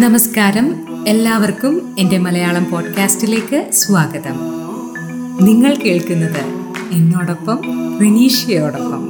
നമസ്കാരം. 0.00 0.84
എല്ലാവർക്കും 1.08 1.96
എന്റെ 1.98 2.18
മലയാളം 2.18 2.70
പോഡ്കാസ്റ്റിലേക്ക് 2.70 3.70
സ്വാഗതം. 3.72 4.40
നിങ്ങൾ 5.40 5.74
കേൾക്കുന്നത് 5.74 6.40
എന്നോടൊപ്പം 6.92 7.60
റിനീഷയോടൊപ്പം. 8.00 9.06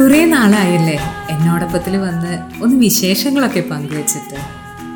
കുറെ 0.00 0.24
നാളായല്ലേ 0.24 1.00
എന്നോടൊപ്പത്തിൽ 1.30 1.96
വന്ന് 1.96 2.38
ഒന്ന് 2.62 2.76
വിശേഷങ്ങളൊക്കെ 2.76 3.60
പങ്കുവച്ചിട്ട്. 3.70 4.36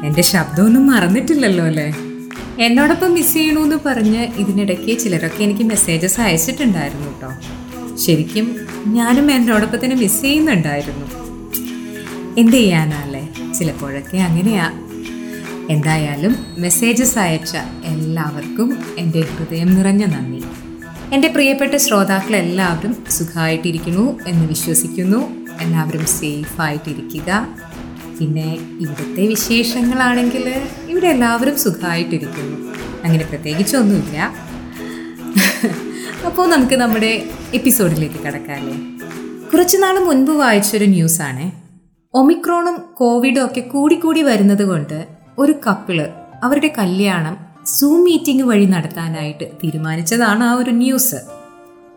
എന്റെ 0.06 0.22
ശബ്ദമൊന്നും 0.22 0.86
മറന്നിട്ടില്ലല്ലോ 0.86 1.64
അല്ലേ? 1.64 2.09
എന്നോടൊപ്പം 2.60 3.12
മിസ് 3.12 3.34
ചെയ്യണമെന്ന് 3.34 3.76
പറഞ്ഞ് 3.86 4.22
ഇതിനിടയ്ക്ക് 4.36 4.98
ചിലരൊക്കെ 4.98 5.42
എനിക്ക് 5.42 5.62
മെസ്സേജസ് 5.62 6.20
അയച്ചിട്ടുണ്ടായിരുന്നു 6.20 7.06
കേട്ടോ 7.06 7.30
ശരിക്കും 7.96 8.56
ഞാനും 8.86 9.30
എന്നോടൊപ്പം 9.30 9.84
തന്നെ 9.84 9.96
മിസ് 9.96 10.22
ചെയ്യുന്നുണ്ടായിരുന്നു. 10.22 11.06
എന്ത് 12.38 12.56
ചെയ്യാനല്ലേ? 12.56 13.28
ചിലപ്പോഴൊക്കെ 13.52 14.16
അങ്ങനെയാ. 14.16 14.72
എന്തായാലും 15.70 16.36
മെസ്സേജസ് 16.58 17.18
അയച്ച 17.18 17.56
എല്ലാവർക്കും 17.84 18.78
എന്റെ 18.98 19.20
ഹൃദയം 19.20 19.74
നിറഞ്ഞ 19.74 20.04
നന്ദി. 20.04 20.42
എന്റെ 21.14 21.28
പ്രിയപ്പെട്ട 21.28 21.76
ശ്രോതാക്കൾ 21.76 22.36
എല്ലാവരും 22.36 22.96
സുഖമായിട്ടിരിക്കുന്നു 23.10 24.20
എന്ന് 24.26 24.48
വിശ്വസിക്കുന്നു. 24.48 25.20
എല്ലാവരും 25.60 26.06
സേഫായിട്ടിരിക്കുക 26.06 27.48
പിന്നെ 28.20 28.54
ഇവിടുത്തെ 28.54 29.26
വിശേഷങ്ങളാണെങ്കിൽ 29.26 30.62
ഇവിടെ 31.00 31.12
എല്ലാവരും 31.12 31.58
സുഖമായിട്ടിരിക്കുന്നു. 31.58 32.56
അങ്ങനെ 33.04 33.24
പ്രത്യേകിച്ചൊന്നുമില്ല. 33.24 34.34
അപ്പോൾ 36.26 36.50
നമുക്ക് 36.50 36.74
നമ്മുടെ 36.74 37.28
എപ്പിസോഡിലേക്ക് 37.54 38.14
കടക്കാമല്ലേ? 38.14 38.76
കുറച്ച് 39.52 39.76
നാൾ 39.82 39.98
മുൻപ് 39.98 40.30
വായിച്ചൊരു 40.30 40.84
ന്യൂസാണ്. 40.84 41.50
ഒമിക്രോണും 42.14 42.82
കോവിഡും 42.94 43.44
ഒക്കെ 43.44 43.60
കൂടിക്കൂടി 43.60 44.22
വരുന്നത് 44.22 44.64
കൊണ്ട് 44.64 45.06
ഒരു 45.38 45.54
കപ്പിൾ 45.66 46.08
അവരുടെ 46.44 46.72
കല്യാണം 46.78 47.36
സൂം 47.66 48.04
മീറ്റിംഗ് 48.04 48.42
വഴി 48.42 48.64
നടത്താനായിട്ട് 48.64 49.44
തീരുമാനിച്ചതാണ് 49.64 50.44
ആ 50.44 50.52
ഒരു 50.52 50.70
ന്യൂസ്. 50.70 51.16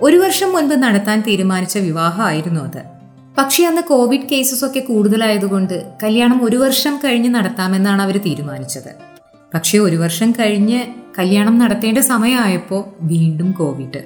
ഒരു 0.01 0.17
വർഷം 0.17 0.53
മുൻപ് 0.53 0.75
നടത്താൻ 0.75 1.23
തീരുമാനിച്ച 1.27 1.77
വിവാഹമായിരുന്നു 1.77 2.61
അത്. 2.61 2.92
പക്ഷേ 3.37 3.65
അന്ന് 3.65 3.81
കോവിഡ് 3.81 4.29
കേസസ് 4.31 4.65
ഒക്കെ 4.65 4.79
കൂടുതലായതുകൊണ്ട് 4.79 5.83
കല്യാണം 6.03 6.45
ഒരു 6.45 6.57
വർഷം 6.57 6.99
കഴിഞ്ഞ് 7.05 7.29
നടത്താമെന്നാണ് 7.29 8.01
അവർ 8.01 8.17
തീരുമാനിച്ചത്. 8.17 8.95
പക്ഷേ 9.53 9.77
ഒരു 9.77 9.95
വർഷം 9.95 10.31
കഴിഞ്ഞ് 10.31 10.83
കല്യാണം 11.19 11.57
നടത്തേണ്ട 11.57 11.97
സമയമായപ്പോൾ 11.97 12.83
വീണ്ടും 13.01 13.51
കോവിഡ്. 13.51 14.03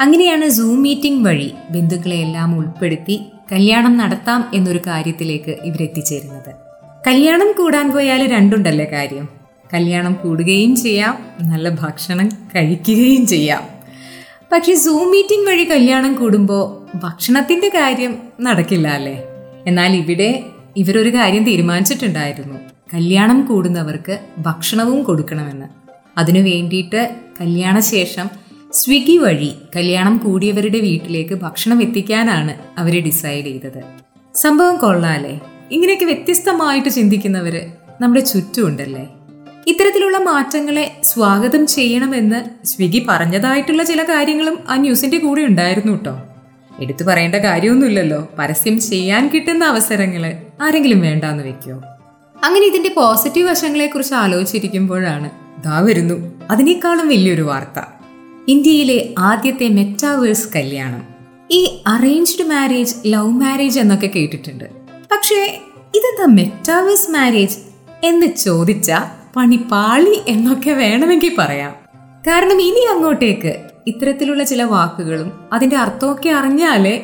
അങ്ങനെയാണ് 0.00 0.48
സൂം 0.48 0.82
മീറ്റിംഗ് 0.82 1.28
വഴി 1.28 1.52
ബന്ധുക്കളെ 1.70 2.16
എല്ലാം 2.16 2.58
ഉൾപ്പെടുത്തി 2.58 3.20
കല്യാണം 3.52 3.96
നടത്താം 3.96 4.50
എന്നൊരു 4.54 4.80
കാര്യത്തിലേക്ക് 4.86 5.56
ഇവരെത്തിച്ചേരുന്നത്. 5.64 6.54
കല്യാണം 7.06 7.52
കൂടാൻ 7.58 7.92
പോയാൽ 7.92 8.26
രണ്ടുണ്ടല്ലേ 8.26 8.84
കാര്യം. 8.84 9.28
കല്യാണം 9.74 10.12
കൂടുകയും 10.12 10.76
ചെയ്യാം 10.76 11.26
നല്ല 11.40 11.68
ഭക്ഷണം 11.68 12.28
കഴിക്കുകയും 12.28 13.26
ചെയ്യാം. 13.26 13.81
പക്ഷെ 14.52 14.74
സൂം 14.74 15.10
മീറ്റിംഗ് 15.10 15.46
വഴി 15.46 15.64
കല്യാണം 15.64 16.14
കൂടുമ്പോൾ 16.14 16.96
ഭക്ഷണത്തിന്റെ 16.96 17.68
കാര്യം 17.68 18.18
നടക്കില്ല 18.40 18.88
അല്ലേ? 18.88 19.22
എന്നാൽ 19.66 19.96
ഇവിടെ 19.96 20.44
ഇവരൊരു 20.76 21.14
കാര്യം 21.14 21.44
തീരുമാനിച്ചിട്ടുണ്ടായിരുന്നു. 21.44 22.54
കല്യാണം 22.94 23.46
കൂടുന്നവർക്ക് 23.46 24.20
ഭക്ഷണവും 24.38 25.02
കൊടുക്കണമെന്ന്. 25.02 25.66
അതിനു 26.18 26.40
വേണ്ടിയിട്ട് 26.40 27.16
കല്യാണശേഷം 27.40 28.30
സ്വിഗ്ഗി 28.72 29.16
വഴി 29.16 29.54
കല്യാണം 29.76 30.16
കൂടിയവരുടെ 30.16 30.78
വീട്ടിലേക്ക് 30.78 31.34
ഭക്ഷണം 31.34 31.82
എത്തിക്കാനാണ് 31.82 32.80
അവർ 32.80 33.04
ഡിസൈഡ് 33.04 33.46
ചെയ്തത്. 33.46 33.82
സംഭവം 34.34 34.76
കൊള്ളാലേ 34.76 35.40
ഇങ്ങനെയൊക്കെ 35.70 36.04
വ്യത്യസ്തമായിട്ട് 36.04 36.88
ചിന്തിക്കുന്നവര് 36.88 37.62
നമ്മുടെ 38.00 38.20
ചുറ്റുമുണ്ടല്ലേ 38.20 39.08
ഇത്തരത്തിലുള്ള 39.66 40.18
മാറ്റങ്ങളെ 40.18 40.96
സ്വാഗതം 41.04 41.66
ചെയ്യണമെന്ന് 41.66 42.66
സ്വിഗ്ഗി 42.66 43.06
പറഞ്ഞതായിട്ടുള്ള 43.08 43.82
ചില 43.82 44.02
കാര്യങ്ങളും 44.02 44.58
ആ 44.68 44.76
ന്യൂസിന്റെ 44.76 45.18
കൂടെ 45.18 45.42
ഉണ്ടായിരുന്നു 45.42 45.92
കേട്ടോ 45.92 46.22
എടുത്തു 46.80 47.04
പറയേണ്ട 47.04 47.34
കാര്യമൊന്നുമില്ലല്ലോ. 47.34 48.28
പരസ്യം 48.38 48.80
ചെയ്യാൻ 48.80 49.30
കിട്ടുന്ന 49.34 49.64
അവസരങ്ങൾ 49.64 50.32
ആരെങ്കിലും 50.62 51.00
വേണ്ടാന്ന് 51.00 51.44
വെക്കോ? 51.44 51.72
അങ്ങനെ 52.44 52.66
ഇതിന്റെ 52.66 52.90
പോസിറ്റീവ് 52.96 53.50
വശങ്ങളെ 53.50 53.86
കുറിച്ച് 53.86 54.14
ആലോചിച്ചിരിക്കുമ്പോഴാണ് 54.14 55.30
ഇതാ 55.58 55.78
വരുന്നു 55.78 56.40
അതിനേക്കാളും 56.50 57.08
വലിയൊരു 57.08 57.42
വാർത്ത. 57.42 57.84
ഇന്ത്യയിലെ 58.48 59.14
ആദ്യത്തെ 59.18 59.68
മെറ്റാവേഴ്സ് 59.68 60.48
കല്യാണം. 60.56 61.02
ഈ 61.50 61.82
അറേഞ്ച്ഡ് 61.86 62.44
മാരേജ് 62.44 62.94
ലവ് 63.06 63.30
മാരേജ് 63.30 63.80
എന്നൊക്കെ 63.80 64.06
കേട്ടിട്ടുണ്ട്. 64.06 64.64
പക്ഷേ 65.12 65.60
ഇതെന്താ 65.94 66.26
മെറ്റാവേഴ്സ് 66.26 67.10
മാരേജ് 67.10 67.58
എന്ന് 68.04 68.26
ചോദിച്ച 68.26 68.92
പണി 69.36 69.56
പാളി 69.56 70.22
എന്നൊക്കെ 70.28 70.70
വേണമെങ്കിൽ 70.70 71.32
പറയാം. 71.38 71.72
കാരണം 72.26 72.60
ഇനി 72.62 72.80
അങ്ങോട്ടേക്ക് 72.94 73.62
ഇത്തരത്തിലുള്ള 73.86 74.44
ചില 74.44 74.62
വാക്കുകളും 74.62 75.32
അതിന്റെ 75.52 75.76
അർത്ഥമൊക്കെ 75.76 76.30
അറിഞ്ഞാലേ 76.30 77.00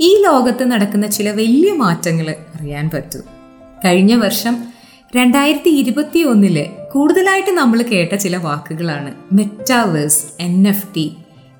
ഈ 0.00 0.22
ലോകത്ത് 0.22 0.64
നടക്കുന്ന 0.64 1.06
ചില 1.06 1.30
വലിയ 1.30 1.72
മാറ്റങ്ങൾ 1.72 2.30
അറിയാൻ 2.30 2.90
പറ്റൂ. 2.94 3.20
കഴിഞ്ഞ 3.84 4.14
വർഷം 4.14 4.56
രണ്ടായിരത്തി 5.16 5.70
ഇരുപത്തി 5.70 6.18
ഒന്നിൽ 6.18 6.66
കൂടുതലായിട്ട് 6.92 7.50
നമ്മൾ 7.50 7.82
കേട്ട 7.82 8.14
ചില 8.14 8.36
വാക്കുകളാണ് 8.36 9.14
metaverse 9.32 10.26
N 10.40 10.68
F 10.68 10.88
T 10.96 11.16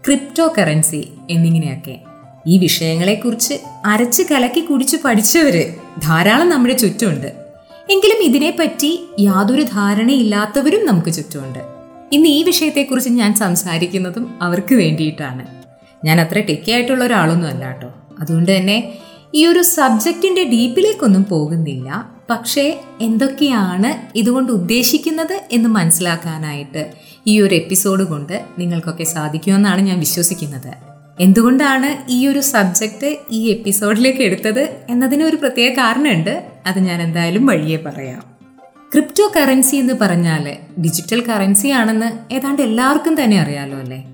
crypto 0.06 0.54
currency 0.58 1.08
എന്നിങ്ങനെയൊക്കെ. 1.30 2.00
ഈ 2.46 2.58
വിഷയങ്ങളെക്കുറിച്ച് 2.58 3.54
അരച്ച് 3.84 4.22
കലക്കി 4.30 4.60
കുടിച്ച് 4.60 4.96
പഠിച്ചവര് 5.04 5.74
ധാരാളം 6.02 6.48
നമ്മുടെ 6.48 6.76
ചുറ്റുമുണ്ട്. 6.76 7.49
എങ്കിലും 7.90 8.22
ഇതിനെപ്പറ്റി 8.22 9.00
യാതൊരു 9.20 9.62
ധാരണയില്ലാത്തവരും 9.62 10.86
നമുക്ക് 10.86 11.12
ചുറ്റുമുണ്ട്. 11.12 11.58
ഇന്ന് 12.12 12.28
ഈ 12.28 12.42
വിഷയത്തെക്കുറിച്ച് 12.42 13.10
ഞാൻ 13.10 13.34
സംസാരിക്കുന്നതും 13.34 14.34
അവർക്ക് 14.42 14.74
വേണ്ടിയിട്ടാണ്. 14.74 15.46
ഞാൻ 16.04 16.20
അത്ര 16.20 16.38
ടെക്കിയായിട്ടുള്ള 16.38 17.04
ഒരാളൊന്നും 17.04 17.48
അല്ല 17.48 17.66
കേട്ടോ. 17.66 17.94
അതുകൊണ്ട് 18.20 18.56
തന്നെ 18.56 18.98
ഈ 19.34 19.46
ഒരു 19.46 19.62
സബ്ജക്റ്റിന്റെ 19.62 20.44
ഡീപ്പിലേക്കൊന്നും 20.44 21.24
പോകുന്നില്ല. 21.24 22.10
പക്ഷേ 22.30 22.80
എന്തൊക്കെയാണ് 23.00 24.18
ഇതുകൊണ്ട് 24.18 24.52
ഉദ്ദേശിക്കുന്നത് 24.52 25.40
എന്ന് 25.52 25.68
മനസ്സിലാക്കാനായിട്ട് 25.68 26.92
ഈ 27.26 27.40
ഒരു 27.40 27.54
എപ്പിസോഡ് 27.54 28.02
കൊണ്ട് 28.02 28.44
നിങ്ങൾക്കൊക്കെ 28.58 29.04
സാധിക്കുമെന്നാണ് 29.04 29.80
ഞാൻ 29.80 29.98
വിശ്വസിക്കുന്നത്. 29.98 30.72
എന്തുകൊണ്ടാണ് 31.20 32.10
ഈ 32.10 32.26
ഒരു 32.26 32.40
സബ്ജക്റ്റ് 32.40 33.16
ഈ 33.30 33.50
എപ്പിസോഡിലേക്ക് 33.50 34.22
എടുത്തത് 34.22 34.76
എന്നതിന് 34.90 35.24
ഒരു 35.24 35.36
പ്രത്യേക 35.36 35.72
കാരണമുണ്ട്. 35.72 36.49
അത് 36.66 36.78
ഞാൻ 36.78 37.02
എന്തായാലും 37.02 37.46
വഴിയെ 37.46 37.76
പറയാം. 37.76 38.30
ക്രിപ്റ്റോ 38.92 39.32
കറൻസി 39.36 39.76
എന്ന് 39.76 39.94
പറഞ്ഞാൽ 40.00 40.56
ഡിജിറ്റൽ 40.82 41.20
കറൻസി 41.20 41.68
ആണെന്ന് 41.68 42.34
ഏതാണ്ട് 42.34 42.62
എല്ലാവർക്കും 42.62 43.22
തന്നെ 43.22 43.40
അറിയാലോ 43.40 43.78
അല്ലേ? 43.78 44.06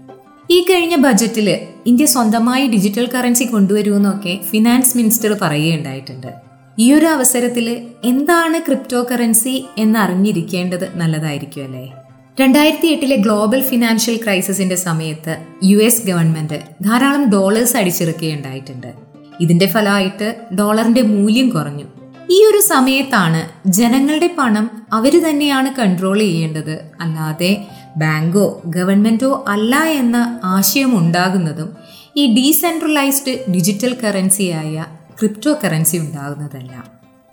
ഈ 0.50 0.60
കഴിഞ്ഞ 0.60 0.96
ബജറ്റിൽ 0.96 1.60
ഇന്ത്യ 1.86 2.06
സ്വന്തമായി 2.06 2.66
ഡിജിറ്റൽ 2.66 3.08
കറൻസി 3.14 3.44
കൊണ്ടുവരുമെന്നൊക്കെ 3.44 4.38
ഫിനാൻസ് 4.50 4.96
മിനിസ്റ്റർ 4.96 5.36
പറയുകയുണ്ടായിട്ടുണ്ട്. 5.42 6.26
ഈ 6.78 6.92
ഒരു 6.92 7.06
അവസരത്തിൽ 7.06 7.86
എന്താണ് 8.04 8.58
ക്രിപ്റ്റോ 8.58 9.06
കറൻസി 9.12 9.66
എന്ന് 9.78 9.98
അറിഞ്ഞിരിക്കേണ്ടത് 9.98 10.96
നല്ലതായിരിക്കും 10.96 11.64
അല്ലേ? 11.64 11.92
രണ്ടായിരത്തി 12.40 12.86
എട്ടിലെ 12.86 13.16
ഗ്ലോബൽ 13.16 13.62
ഫിനാൻഷ്യൽ 13.62 14.16
ക്രൈസിസിന്റെ 14.16 14.74
സമയത്ത് 14.74 15.36
യു 15.64 15.78
എസ് 15.78 16.06
ഗവൺമെന്റ് 16.06 16.60
ധാരാളം 16.84 17.30
ഡോളേഴ്സ് 17.30 17.76
അടിച്ചിറക്കുകയുണ്ടായിട്ടുണ്ട്. 17.76 18.92
ഇതിന്റെ 19.40 19.66
ഫലമായിട്ട് 19.66 20.36
ഡോളറിന്റെ 20.58 21.02
മൂല്യം 21.02 21.48
കുറഞ്ഞു. 21.48 21.84
ഈ 22.31 22.44
ഒരു 22.44 22.60
സമയത്താണ് 22.60 23.70
ജനങ്ങളുടെ 23.70 24.34
പണം 24.38 24.70
അവർ 24.92 25.28
തന്നെയാണ് 25.28 25.75
കൺട്രോൾ 25.75 26.19
ചെയ്യേണ്ടത്. 26.19 26.81
അല്ലാതെ 27.00 27.66
ബാങ്കോ 27.97 28.62
ഗവൺമെന്റോ 28.66 29.44
അല്ല 29.48 29.76
എന്ന 29.76 30.41
ആശയം 30.44 30.98
ഉണ്ടാകുന്നതും 30.98 31.76
ഈ 32.17 32.34
ഡീസെൻട്രലൈസ്ഡ് 32.34 33.52
ഡിജിറ്റൽ 33.52 33.96
കറൻസിയായ 34.05 34.84
ക്രിപ്റ്റോ 35.20 35.58
കറൻസി 35.64 35.96
ഉണ്ടാകുന്നതല്ല. 35.96 36.84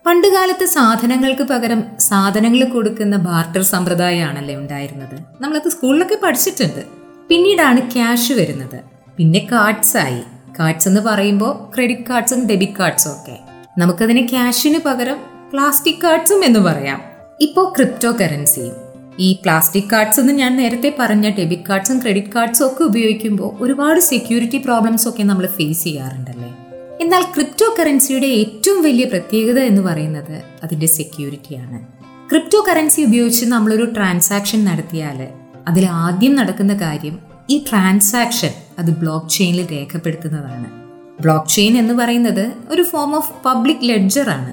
പണ്ടുകാലത്ത് 0.06 0.66
സാധനങ്ങൾക്ക് 0.66 1.42
പകരം 1.42 1.84
സാധനങ്ങൾ 2.00 2.63
കൊടുക്കുന്ന 2.63 3.18
ബാർട്ടർ 3.18 3.62
സമ്പ്രദായമാണല്ലേ 3.62 4.56
ഉണ്ടായിരുന്നത്. 4.56 5.18
നമ്മളത് 5.42 5.69
സ്കൂളിലൊക്കെ 5.69 6.18
പഠിച്ചിട്ടുണ്ട്. 6.24 6.84
പിന്നീടാണ് 7.30 7.92
ക്യാഷ് 7.92 8.34
വരുന്നത്. 8.34 8.80
പിന്നെ 9.18 9.48
കാർഡ്സായി 9.51 10.22
കാർഡ്സ് 10.60 10.88
എന്ന് 10.88 11.01
പറയുമ്പോൾ 11.01 11.75
ക്രെഡിറ്റ് 11.75 12.07
കാർഡ്സും 12.10 12.48
ഡെബിറ്റ് 12.48 12.74
കാർഡ്സും 12.74 13.12
ഒക്കെ. 13.12 13.43
നമുക്കതിന് 13.78 14.28
ക്യാഷിന് 14.30 14.80
പകരം 14.86 15.18
പ്ലാസ്റ്റിക് 15.54 16.02
കാർഡ്സും 16.04 16.46
എന്ന് 16.46 16.60
പറയാം. 16.60 17.02
ഇപ്പോൾ 17.42 17.74
ക്രിപ്റ്റോ 17.75 18.12
കറൻസിയും 18.12 18.75
ഈ 19.20 19.34
പ്ലാസ്റ്റിക് 19.34 19.90
കാർഡ്സ് 19.94 20.20
എന്ന് 20.20 20.34
ഞാൻ 20.34 20.58
നേരത്തെ 20.58 20.96
പറഞ്ഞ 21.00 21.30
ഡെബിറ്റ് 21.30 21.64
കാർഡ്സും 21.70 22.02
ക്രെഡിറ്റ് 22.02 22.28
കാർഡ്സും 22.28 22.68
ഒക്കെ 22.68 22.84
ഉപയോഗിക്കുമ്പോൾ 22.84 23.64
ഒരുപാട് 23.64 24.00
സെക്യൂരിറ്റി 24.00 24.58
പ്രോബ്ലംസ് 24.58 25.10
ഒക്കെ 25.10 25.24
നമ്മൾ 25.24 25.48
ഫേസ് 25.48 25.84
ചെയ്യാറുണ്ടല്ലേ? 25.84 26.56
എന്നാൽ 27.02 27.22
ക്രിപ്റ്റോ 27.22 27.75
കറൻസിയുടെ 27.80 28.28
ഏറ്റവും 28.28 28.84
വലിയ 28.84 29.06
പ്രത്യേകത 29.06 29.60
എന്ന് 29.60 29.81
പറയുന്നത് 29.81 30.44
അതിന്റെ 30.64 30.86
സെക്യൂരിറ്റിയാണ് 30.86 31.88
ക്രിപ്റ്റോ 32.30 32.66
കറൻസി 32.69 33.02
ഉപയോഗിച്ച് 33.02 33.46
നമ്മളൊരു 33.46 33.86
ട്രാൻസാക്ഷൻ 33.86 34.66
നടത്തിയാൽ 34.66 35.28
അതിൽ 35.68 35.86
ആദ്യം 35.86 36.36
നടക്കുന്ന 36.36 36.74
കാര്യം 36.74 37.19
ഈ 37.50 37.66
ട്രാൻസാക്ഷൻ 37.69 38.54
അത് 38.80 38.92
ബ്ലോക്ക് 38.92 39.30
ചെയിനിൽ 39.30 39.68
രേഖപ്പെടുത്തുന്നതാണ്. 39.72 40.82
ബ്ലോക്ക് 41.24 41.50
ചെയിൻ 41.50 41.78
എന്ന് 41.78 41.94
പറയുന്നത് 41.94 42.46
ഒരു 42.70 42.84
ഫോം 42.84 43.16
ഓഫ് 43.16 43.31
പബ്ലിക് 43.46 43.86
ലെഡ്ജർ 43.90 44.30
ആണ്. 44.30 44.52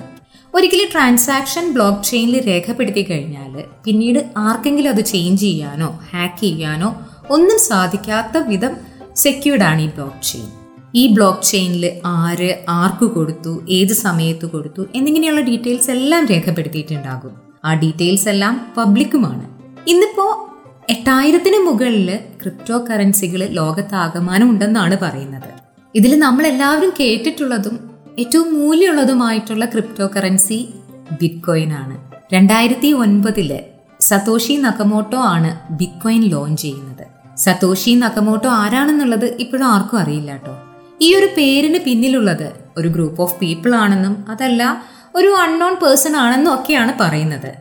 ഒരിക്കലും 0.55 0.89
ട്രാൻസാക്ഷൻ 0.93 1.73
ബ്ലോക്ക് 1.73 2.05
ചെയിനിൽ 2.05 2.47
രേഖപ്പെടുത്തി 2.47 3.03
കഴിഞ്ഞാൽ 3.03 3.53
പിന്നീട് 3.85 4.19
ആർക്കെങ്കിലും 4.37 4.91
അത് 4.91 5.05
ചേഞ്ച് 5.05 5.43
ചെയ്യാനോ 5.43 5.89
ഹാക്ക് 6.13 6.41
ചെയ്യാനോ 6.41 6.89
ഒന്നും 7.31 7.59
സാധിക്കാത്ത 7.59 8.39
വിധം 8.49 8.73
സെക്യൂർഡ് 9.17 9.63
ആണ് 9.63 9.81
ഈ 9.81 9.89
ബ്ലോക്ക് 9.97 10.23
ചെയിൻ 10.23 10.49
ഈ 10.95 11.03
ബ്ലോക്ക് 11.15 11.43
ചെയിനിൽ 11.43 11.85
ആര് 12.07 12.51
ആർക്ക് 12.69 13.05
കൊടുത്തു 13.05 13.53
ഏത് 13.71 13.93
സമയത്ത് 13.93 14.47
കൊടുത്തു 14.47 14.83
എന്നിങ്ങനെയുള്ള 14.95 15.41
ഡീറ്റെയിൽസ് 15.41 15.91
എല്ലാം 15.91 16.23
രേഖപ്പെടുത്തിയിട്ടുണ്ടാകും. 16.27 17.35
ആ 17.65 17.75
ഡീറ്റെയിൽസ് 17.75 18.29
എല്ലാം 18.29 18.55
പബ്ലിക്കുമാണ് 18.77 19.45
ഇന്നിപ്പോൾ 19.87 20.33
എട്ടായിരത്തിന് 20.91 21.59
മുകളിൽ 21.67 22.09
ക്രിപ്റ്റോ 22.43 22.77
കറൻസികൾ 22.79 23.41
ലോകത്താകമാനം 23.51 24.51
ഉണ്ടെന്നാണ് 24.51 24.97
പറയുന്നത്. 25.03 25.51
ഇതിൽ 25.95 26.19
നമ്മൾ 26.19 26.47
എല്ലാവരും 26.47 26.93
കേട്ടിട്ടുള്ളതും 27.01 27.91
ഏറ്റവും 28.19 28.61
മൂല്യമുള്ളതുമായിട്ടുള്ള 28.61 29.65
ക്രിപ്റ്റോ 29.65 30.11
കറൻസി 30.17 30.69
ബിറ്റ്കോയിൻ 31.23 31.73
ആണ്. 31.73 31.97
രണ്ടായിരത്തി 32.35 32.93
ഒൻപതിൽ 32.93 33.61
സതോഷി 34.01 34.53
നക്കമോട്ടോ 34.53 35.19
ആണ് 35.19 35.73
ബിറ്റ്കോയിൻ 35.73 36.23
ലോഞ്ച് 36.23 36.63
ചെയ്യുന്നത്. 36.63 37.07
സതോഷി 37.37 37.91
നക്കമോട്ടോ 37.91 38.49
ആരാണെന്നുള്ളത് 38.49 39.37
ഇപ്പോഴും 39.41 39.67
ആർക്കും 39.67 39.99
അറിയില്ല 39.99 40.31
കേട്ടോ. 40.31 40.59
ഈ 41.01 41.15
ഒരു 41.15 41.29
പേരിന് 41.37 41.79
പിന്നിലുള്ളത് 41.79 42.53
ഒരു 42.77 42.89
ഗ്രൂപ്പ് 42.89 43.23
ഓഫ് 43.23 43.41
പീപ്പിൾ 43.41 43.75
ആണെന്നും 43.75 44.25
അതല്ല 44.29 44.85
ഒരു 45.15 45.29
അൺനോൺ 45.29 45.75
പേഴ്സൺ 45.75 46.17
ആണെന്നും 46.17 46.55
ഒക്കെയാണ് 46.55 46.93
പറയുന്നത്. 47.01 47.55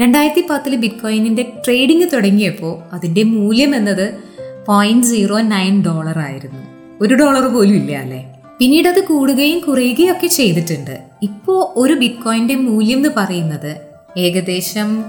രണ്ടായിരത്തി 0.00 0.44
പത്തിൽ 0.50 0.76
ബിറ്റ്കോയിനിന്റെ 0.76 1.52
ട്രേഡിംഗ് 1.66 2.08
തുടങ്ങിയപ്പോൾ 2.12 2.94
അതിന്റെ 2.94 3.22
മൂല്യം 3.22 3.74
എന്നത് 3.76 4.18
പോയിന്റ് 4.66 5.06
സീറോ 5.06 5.38
നയൻ 5.38 5.84
ഡോളർ 5.84 6.18
ആയിരുന്നു. 6.18 6.75
ഒരു 7.02 7.14
ഡോളർ 7.14 7.44
പോലും 7.54 7.74
ഇല്ല 7.74 7.92
അല്ലേ? 7.96 8.20
പിന്നീട് 8.58 8.88
അത് 8.88 9.00
കൂടുകയും 9.04 9.58
കുറയുകയും 9.58 10.12
ഒക്കെ 10.12 10.26
ചെയ്തിട്ടുണ്ട്. 10.26 10.94
ഇപ്പോൾ 11.22 11.58
ഒരു 11.76 11.94
ബിറ്റ്കോയിന്റെ 11.94 12.54
മൂല്യം 12.54 12.96
എന്ന് 12.96 13.08
പറയുന്നത് 13.16 13.72
ഏകദേശം 14.18 15.04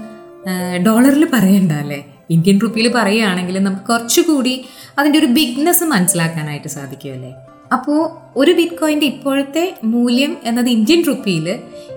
ഡോളറിൽ 0.86 1.26
പറയണ്ട 1.32 1.72
അല്ലേ? 1.72 2.00
ഇന്ത്യൻ 2.30 2.56
റുപ്പിയിൽ 2.62 2.92
പറയുകയാണെങ്കിൽ 2.94 3.58
നമുക്ക് 3.58 3.86
കുറച്ചുകൂടി 3.86 4.64
അതിന്റെ 4.98 5.18
ഒരു 5.18 5.26
ബിഗ്നെസ് 5.26 5.84
മനസ്സിലാക്കാനായിട്ട് 5.84 6.68
സാധിക്കുമല്ലേ 6.68 7.32
അപ്പോൾ 7.72 8.00
ഒരു 8.36 8.52
ബിറ്റ്കോയിന്റെ 8.52 9.06
ഇപ്പോഴത്തെ 9.06 9.64
മൂല്യം 9.84 10.36
എന്നത് 10.44 10.68
ഇന്ത്യൻ 10.68 11.00
റുപ്പിയിൽ 11.08 11.46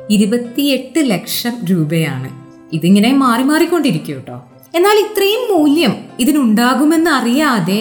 ഇരുപത്തിയെട്ട് 0.10 1.00
ലക്ഷം 1.12 1.52
രൂപയാണ്. 1.72 2.30
ഇതിങ്ങനെ 2.74 3.14
മാറി 3.14 3.44
മാറിക്കൊണ്ടിരിക്കും 3.44 4.16
കേട്ടോ. 4.16 4.38
എന്നാൽ 4.76 4.98
ഇത്രയും 5.00 5.44
മൂല്യം 5.54 5.94
ഇതിനുണ്ടാകുമെന്ന് 6.20 7.12
അറിയാതെ 7.12 7.80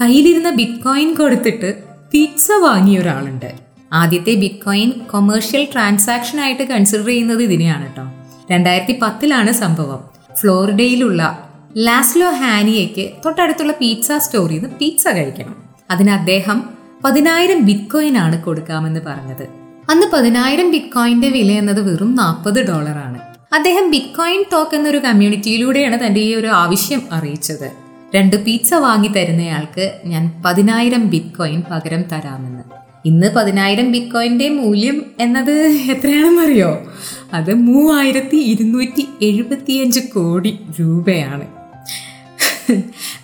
കയ്യിലിരുന്ന 0.00 0.50
ബിറ്റ് 0.50 0.82
കോയിൻ 0.82 1.14
കൊടുത്തിട്ട് 1.14 1.82
പിസ്സ 2.12 2.52
വാങ്ങിയ 2.52 2.98
ഒരാളുണ്ട്. 2.98 3.54
ആദ്യത്തെ 3.92 4.34
ബിറ്റ് 4.34 4.64
കോയിൻ 4.64 4.90
കൊമേഴ്ഷ്യൽ 4.90 5.68
ട്രാൻസാക്ഷൻ 5.72 6.40
ആയിട്ട് 6.40 6.62
കൺസിഡർ 6.62 7.06
ചെയ്യുന്നത് 7.06 7.42
ഇതിനെയാണ് 7.42 7.82
കേട്ടോ 7.82 8.04
രണ്ടായിരത്തി 8.50 8.98
പത്തിലാണ് 9.02 9.52
സംഭവം. 9.52 10.00
ഫ്ലോറിഡയിലുള്ള 10.40 11.48
ലാസ്ലോ 11.76 12.30
ഹാനിയയ്ക്ക് 12.30 13.10
തൊട്ടടുത്തുള്ള 13.26 13.72
പീറ്റ്സ 13.72 14.12
സ്റ്റോറിൽ 14.12 14.54
നിന്ന് 14.54 14.68
പീറ്റ്സ 14.68 15.08
കഴിക്കണം. 15.08 15.56
അതിന് 15.90 16.10
അദ്ദേഹം 16.10 16.64
പതിനായിരം 17.04 17.64
ബിറ്റ് 17.64 17.90
കോയിൻ 17.90 18.18
ആണ് 18.18 18.42
കൊടുക്കാമെന്ന് 18.42 19.00
പറഞ്ഞത്. 19.00 19.48
അന്ന് 19.90 20.06
പതിനായിരം 20.12 20.70
ബിറ്റ് 20.70 20.86
കോയിന്റെ 20.86 21.28
വില 21.28 21.52
എന്നത് 21.52 21.92
വെറും 21.92 22.16
നാൽപ്പത് 22.16 22.66
ഡോളറാണ് 22.66 23.18
അദ്ദേഹം 23.54 23.90
ബിറ്റ് 23.90 24.16
കോയിൻ 24.16 24.44
ടോക്ക് 24.52 24.76
എന്നൊരു 24.76 24.98
കമ്മ്യൂണിറ്റിയിലൂടെയാണ് 24.98 26.06
തന്റെ 26.06 26.20
ഈ 26.20 26.34
ഒരു 26.34 26.46
ആവശ്യം 26.46 27.02
അറിയിച്ചത്. 27.12 27.87
രണ്ട് 28.14 28.44
പിസ്സ 28.44 28.74
വാങ്ങി 28.74 29.08
തരുന്നയാൾക്ക് 29.08 30.00
ഞാൻ 30.04 30.42
പതിനായിരം 30.46 31.10
ബിറ്റ് 31.10 31.36
കോയിൻ 31.36 31.62
പകരം 31.70 32.02
തരാമെന്ന്. 32.02 32.62
ഇന്ന് 33.04 33.26
പതിനായിരം 33.26 33.92
ബിറ്റ് 33.92 34.12
കോയിന്റെ 34.12 34.48
മൂല്യം 34.48 35.06
എന്നത് 35.20 35.50
എത്രയാണെന്നറിയോ? 35.66 36.92
അത് 37.32 37.54
മൂവായിരത്തി 37.54 38.36
ഇരുന്നൂറ്റി 38.36 39.08
എഴുപത്തിയഞ്ച് 39.22 40.00
കോടി 40.00 40.60
രൂപയാണ്. 40.80 41.46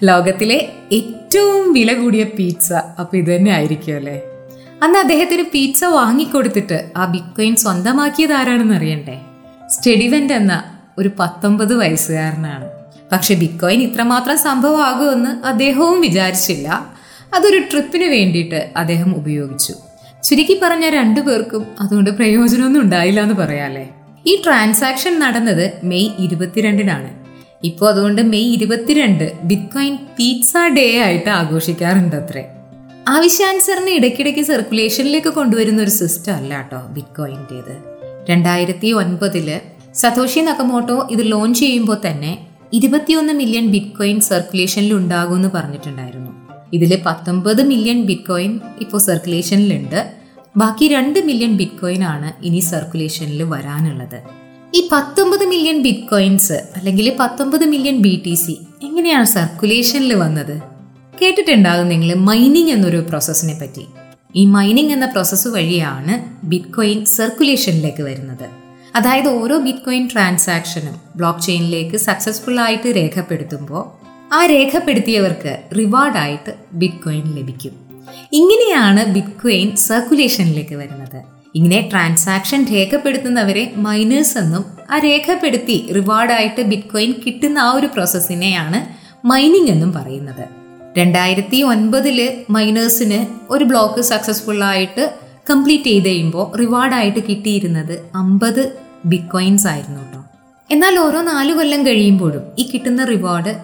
ലോകത്തിലെ 0.02 0.72
ഏറ്റവും 0.92 1.72
വില 1.72 1.92
കൂടിയ 1.92 2.24
പിസ്സ 2.24 2.72
അപ്പം 2.72 3.18
ഇത് 3.18 3.36
തന്നെ 3.36 3.50
ആയിരിക്കും 3.50 3.96
അല്ലേ? 3.96 4.20
അന്ന് 4.82 4.98
അദ്ദേഹത്തിന് 4.98 5.42
പിസ്സ 5.52 5.84
വാങ്ങിക്കൊടുത്തിട്ട് 5.84 6.90
ആ 6.96 7.04
ബിറ്റ് 7.04 7.36
കോയിൻ 7.36 7.56
സ്വന്തമാക്കിയത് 7.56 8.32
ആരാണെന്ന് 8.32 8.74
അറിയണ്ടേ? 8.74 9.20
സ്റ്റെഡിവെന്റ് 9.66 10.32
എന്ന 10.32 10.64
ഒരു 10.98 11.10
പത്തൊമ്പത് 11.18 11.74
വയസ്സുകാരനാണ്. 11.74 12.73
പക്ഷെ 13.14 13.34
ബിറ്റ്കോയിൻ 13.34 13.80
ഇത്രമാത്രം 13.80 14.38
സംഭവമാകുമെന്ന് 14.38 15.46
അദ്ദേഹവും 15.46 16.00
വിചാരിച്ചില്ല. 16.00 16.96
അതൊരു 17.34 17.58
ട്രിപ്പിന് 17.58 18.04
വേണ്ടിയിട്ട് 18.04 18.70
അദ്ദേഹം 18.76 19.16
ഉപയോഗിച്ചു. 19.16 19.74
ചുരുക്കി 20.22 20.60
പറഞ്ഞ 20.62 20.88
രണ്ടു 20.88 21.20
പേർക്കും 21.20 21.66
അതുകൊണ്ട് 21.80 22.10
പ്രയോജനമൊന്നും 22.10 22.82
ഉണ്ടായില്ല 22.82 23.20
എന്ന് 23.20 23.34
പറയാല്ലേ? 23.34 23.90
ഈ 24.26 24.42
ട്രാൻസാക്ഷൻ 24.44 25.18
നടന്നത് 25.18 25.72
മെയ് 25.84 26.08
ഇരുപത്തിരണ്ടിനാണ്. 26.18 27.24
ഇപ്പോൾ 27.64 27.88
അതുകൊണ്ട് 27.88 28.22
മെയ് 28.22 28.52
ഇരുപത്തിരണ്ട് 28.52 29.32
ബിറ്റ്കോയിൻ 29.44 29.98
പീറ്റ്സ 30.18 30.52
ഡേ 30.76 31.00
ആയിട്ട് 31.00 31.30
ആഘോഷിക്കാറുണ്ട് 31.30 32.16
അത്രേ 32.16 32.44
ആവശ്യാനുസരണം 33.08 33.90
ഇടയ്ക്കിടയ്ക്ക് 33.90 34.40
സർക്കുലേഷനിലേക്ക് 34.40 35.28
കൊണ്ടുവരുന്ന 35.28 35.82
ഒരു 35.82 35.90
സിസ്റ്റം 35.90 36.34
അല്ല 36.34 36.56
കേട്ടോ 36.56 36.80
ബിറ്റ്കോയിന്റേത്. 36.88 37.76
രണ്ടായിരത്തി 38.30 38.92
ഒൻപതിൽ 38.92 39.60
സതോഷി 39.94 40.40
നക്കമോട്ടോ 40.40 41.08
ഇത് 41.10 41.20
ലോഞ്ച് 41.22 41.60
ചെയ്യുമ്പോൾ 41.60 41.96
തന്നെ 42.06 42.46
ഇരുപത്തിയൊന്ന് 42.76 43.32
മില്യൺ 43.32 43.66
ബിറ്റ്കോയിൻ 43.66 44.20
സർക്കുലേഷനിൽ 44.20 44.94
ഉണ്ടാകുമെന്ന് 44.94 45.48
പറഞ്ഞിട്ടുണ്ടായിരുന്നു. 45.54 46.30
ഇതിൽ 46.72 47.02
പത്തൊമ്പത് 47.06 47.62
മില്യൺ 47.62 48.02
ബിറ്റ്കോയിൻ 48.02 48.60
ഇപ്പോൾ 48.80 48.98
സർക്കുലേഷനിലുണ്ട് 48.98 50.12
ബാക്കി 50.56 50.88
രണ്ട് 50.88 51.18
മില്യൺ 51.18 51.56
ബിറ്റ്കോയിൻ 51.56 52.04
ആണ് 52.04 52.44
ഇനി 52.44 52.58
സർക്കുലേഷനിൽ 52.58 53.42
വരാനുള്ളത്. 53.42 54.18
ഈ 54.74 54.88
പത്തൊമ്പത് 54.92 55.44
മില്യൺ 55.46 55.82
ബിറ്റ്കോയിൻസ് 55.82 56.52
അല്ലെങ്കിൽ 56.52 57.16
പത്തൊമ്പത് 57.20 57.64
മില്യൺ 57.64 57.98
ബി 57.98 58.22
ടി 58.26 58.34
സി 58.34 58.58
എങ്ങനെയാണ് 58.82 59.26
സർക്കുലേഷനിൽ 59.26 60.14
വന്നത്? 60.14 60.62
കേട്ടിട്ടുണ്ടാകും 61.22 61.88
നിങ്ങൾ 61.88 62.14
മൈനിങ് 62.14 62.70
എന്നൊരു 62.70 62.96
പ്രോസസ്സിനെ 62.96 63.58
പറ്റി. 63.62 63.86
ഈ 64.36 64.44
മൈനിങ് 64.46 64.92
എന്ന 64.92 65.06
പ്രോസസ്സ് 65.06 65.48
വഴിയാണ് 65.48 66.46
ബിറ്റ്കോയിൻ 66.46 67.04
സർക്കുലേഷനിലേക്ക് 67.04 68.02
വരുന്നത്. 68.02 68.63
അതായത് 68.94 69.28
ഓരോ 69.28 69.58
ബിറ്റ്കോയിൻ 69.58 70.08
ട്രാൻസാക്ഷനും 70.12 71.00
ബ്ലോക്ക് 71.16 71.40
ചെയിനിലേക്ക് 71.40 71.96
സക്സസ്ഫുൾ 71.96 72.60
ആയിട്ട് 72.60 72.96
രേഖപ്പെടുത്തുമ്പോൾ 72.96 74.04
ആ 74.34 74.46
രേഖപ്പെടുത്തിയവർക്ക് 74.46 75.58
റിവാർഡായിട്ട് 75.78 76.54
ബിറ്റ്കോയിൻ 76.72 77.22
ലഭിക്കും. 77.36 77.72
ഇങ്ങനെയാണ് 78.32 79.14
ബിറ്റ്കോയിൻ 79.14 79.76
സർക്കുലേഷനിലേക്ക് 79.76 80.74
വരുന്നത്. 80.74 81.22
ഇങ്ങനെ 81.54 81.88
ട്രാൻസാക്ഷൻ 81.90 82.66
രേഖപ്പെടുത്തുന്നവരെ 82.72 83.72
മൈനേഴ്സ് 83.76 84.38
എന്നും 84.38 84.64
ആ 84.90 84.98
രേഖപ്പെടുത്തി 84.98 85.92
റിവാർഡായിട്ട് 85.94 86.62
ബിറ്റ്കോയിൻ 86.62 87.14
കിട്ടുന്ന 87.26 87.58
ആ 87.58 87.72
ഒരു 87.72 87.86
പ്രോസസ്സിനെയാണ് 87.86 89.04
മൈനിങ് 89.26 89.68
എന്നും 89.68 89.92
പറയുന്നത്. 89.92 90.44
രണ്ടായിരത്തി 90.98 91.62
ഒൻപതിൽ 91.62 92.44
മൈനേഴ്സിന് 92.50 93.26
ഒരു 93.50 93.64
ബ്ലോക്ക് 93.64 94.02
സക്സസ്ഫുൾ 94.02 94.64
ആയിട്ട് 94.64 95.14
കംപ്ലീറ്റ് 95.50 95.84
ചെയ്ത് 95.84 96.06
കഴിയുമ്പോൾ 96.06 96.56
റിവാർഡായിട്ട് 96.56 97.24
കിട്ടിയിരുന്നത് 97.28 98.04
അമ്പത് 98.14 98.83
ബിറ്റ്കോയിൻസ് 99.04 99.66
ആയിരുന്നു 99.66 100.00
കേട്ടോ 100.00 100.24
എന്നാൽ 100.70 100.98
ഓരോ 100.98 101.22
നാല് 101.22 101.52
കൊല്ലം 101.52 101.86
കഴിയുമ്പോഴും 101.86 102.42
ഈ 102.58 102.70
കിട്ടുന്ന 102.74 103.04
റിവാർഡ് 103.04 103.54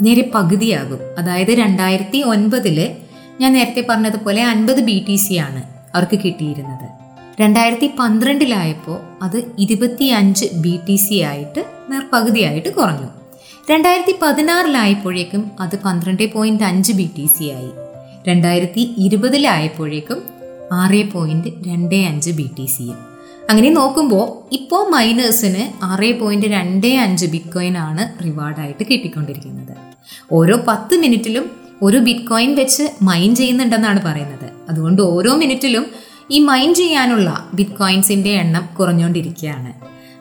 നേരെ 0.00 0.30
പകുതിയാകും. 0.34 0.98
അതായത് 1.18 1.50
രണ്ടായിരത്തി 1.50 2.18
ഒൻപതിൽ 2.18 2.96
ഞാൻ 3.40 3.52
നേരത്തെ 3.52 3.86
പറഞ്ഞതുപോലെ 3.88 4.44
അൻപത് 4.44 4.80
ബി 4.80 5.04
ടി 5.08 5.16
സി 5.16 5.34
ആണ് 5.34 5.62
അവർക്ക് 5.94 6.18
കിട്ടിയിരുന്നത്. 6.18 6.88
രണ്ടായിരത്തി 7.40 7.90
പന്ത്രണ്ടിലായപ്പോൾ 7.98 9.00
അത് 9.22 9.42
ഇരുപത്തി 9.58 10.04
അഞ്ച് 10.04 10.46
ബി 10.54 10.80
ടി 10.88 10.96
സി 10.96 11.14
ആയിട്ട് 11.14 11.64
നേർപകുതിയായിട്ട് 11.90 12.68
കുറഞ്ഞു. 12.68 13.08
രണ്ടായിരത്തി 13.70 14.14
പതിനാറിലായപ്പോഴേക്കും 14.22 15.50
അത് 15.60 15.78
പന്ത്രണ്ട് 15.84 16.32
പോയിന്റ് 16.32 16.64
അഞ്ച് 16.64 16.92
ബി 16.92 17.10
ടി 17.18 17.26
സി 17.26 17.44
ആയി. 17.44 17.70
രണ്ടായിരത്തി 18.28 18.94
ഇരുപതിലായപ്പോഴേക്കും 18.98 20.22
ആറ് 20.72 21.12
പോയിന്റ് 21.12 21.48
രണ്ട് 21.66 21.94
അഞ്ച് 21.94 22.30
ബി 22.30 22.50
ടി 22.58 22.66
സിയും 22.66 23.13
അങ്ങനെ 23.50 23.70
നോക്കുമ്പോൾ 23.70 24.54
ഇപ്പോൾ 24.54 24.90
മൈനേഴ്സിന് 24.90 25.84
ആറ് 25.84 26.20
പോയിന്റ് 26.20 26.46
രണ്ട് 26.46 26.86
അഞ്ച് 26.86 27.26
ബിറ്റ്കോയിൻ 27.26 27.78
ആണ് 27.78 28.24
റിവാർഡായിട്ട് 28.24 28.84
കിട്ടിക്കൊണ്ടിരിക്കുന്നത്. 28.90 29.76
ഓരോ 30.32 30.56
പത്ത് 30.68 30.94
മിനിറ്റിലും 30.94 31.50
ഒരു 31.82 31.96
ബിറ്റ്കോയിൻ 31.96 32.54
വെച്ച് 32.54 32.88
മൈൻ 33.02 33.34
ചെയ്യുന്നുണ്ടെന്നാണ് 33.34 34.02
പറയുന്നത്. 34.02 34.50
അതുകൊണ്ട് 34.68 35.02
ഓരോ 35.02 35.34
മിനിറ്റിലും 35.34 35.86
ഈ 36.30 36.38
മൈൻ 36.38 36.74
ചെയ്യാനുള്ള 36.74 37.50
ബിറ്റ്കോയിൻസിന്റെ 37.54 38.30
എണ്ണം 38.30 38.68
കുറഞ്ഞുകൊണ്ടിരിക്കുകയാണ് 38.80 39.72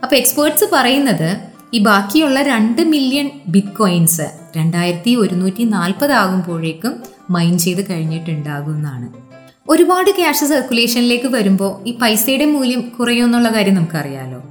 അപ്പോൾ 0.04 0.16
എക്സ്പേർട്സ് 0.16 0.66
പറയുന്നത് 0.74 1.38
ഈ 1.74 1.80
ബാക്കിയുള്ള 1.80 2.42
രണ്ട് 2.42 2.82
മില്യൺ 2.82 3.30
ബിറ്റ്കോയിൻസ് 3.48 4.32
രണ്ടായിരത്തി 4.58 5.16
ഒരുന്നൂറ്റി 5.16 5.64
നാൽപ്പത് 5.64 6.12
ആകുമ്പോഴേക്കും 6.12 7.04
മൈൻ 7.30 7.58
ചെയ്ത് 7.58 7.90
കഴിഞ്ഞിട്ടുണ്ടാകും 7.90 8.76
എന്നാണ്. 8.76 9.23
ഒരുപാട് 9.70 10.12
ക്യാഷ് 10.12 10.46
സർക്കുലേഷനിലേക്ക് 10.46 11.28
വരുമ്പോൾ 11.28 11.88
ഈ 11.88 11.98
പൈസയുടെ 11.98 12.46
മൂല്യം 12.46 12.82
കുറയുമെന്നുള്ള 12.82 13.50
കാര്യം 13.50 13.76
നമുക്കറിയാലോ. 13.76 14.44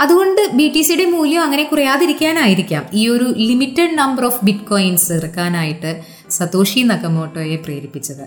അതുകൊണ്ട് 0.00 0.50
ബി 0.54 0.72
ടി 0.74 0.82
സിയുടെ 0.82 1.04
മൂല്യം 1.04 1.42
അങ്ങനെ 1.42 1.62
കുറയാതിരിക്കാനായിരിക്കാം. 1.62 2.82
ഈ 2.94 3.08
ഒരു 3.08 3.34
limited 3.36 3.98
number 3.98 4.24
of 4.24 4.44
bit 4.44 4.58
coins 4.58 5.12
ഇറക്കാനായിട്ട് 5.12 6.00
സതോഷി 6.30 6.80
നഗമോട്ടോയെ 6.80 7.56
പ്രേരിപ്പിച്ചത്. 7.56 8.24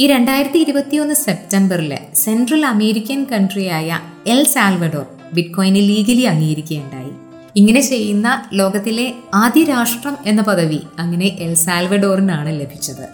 ഈ 0.00 0.06
രണ്ടായിരത്തി 0.06 0.58
ഇരുപത്തിയൊന്ന് 0.58 1.14
സെപ്റ്റംബറിൽ 1.14 1.98
സെൻട്രൽ 2.14 2.66
അമേരിക്കൻ 2.66 3.26
കൺട്രിയായ 3.32 4.00
എൽ 4.26 4.44
സാൽവഡോർ 4.44 5.06
ബിറ്റ്കോയിനെ 5.32 5.80
ലീഗലി 5.80 6.22
അംഗീകരിക്കുകയുണ്ടായി. 6.22 7.10
ഇങ്ങനെ 7.56 7.80
ചെയ്യുന്ന 7.80 8.44
ലോകത്തിലെ 8.52 9.12
ആദ്യ 9.34 9.64
രാഷ്ട്രം 9.64 10.16
എന്ന 10.26 10.42
പദവി 10.42 10.80
അങ്ങനെ 10.98 11.26
എൽ 11.26 11.54
സാൽവഡോറിനാണ് 11.54 12.60
ലഭിച്ചത്. 12.60 13.08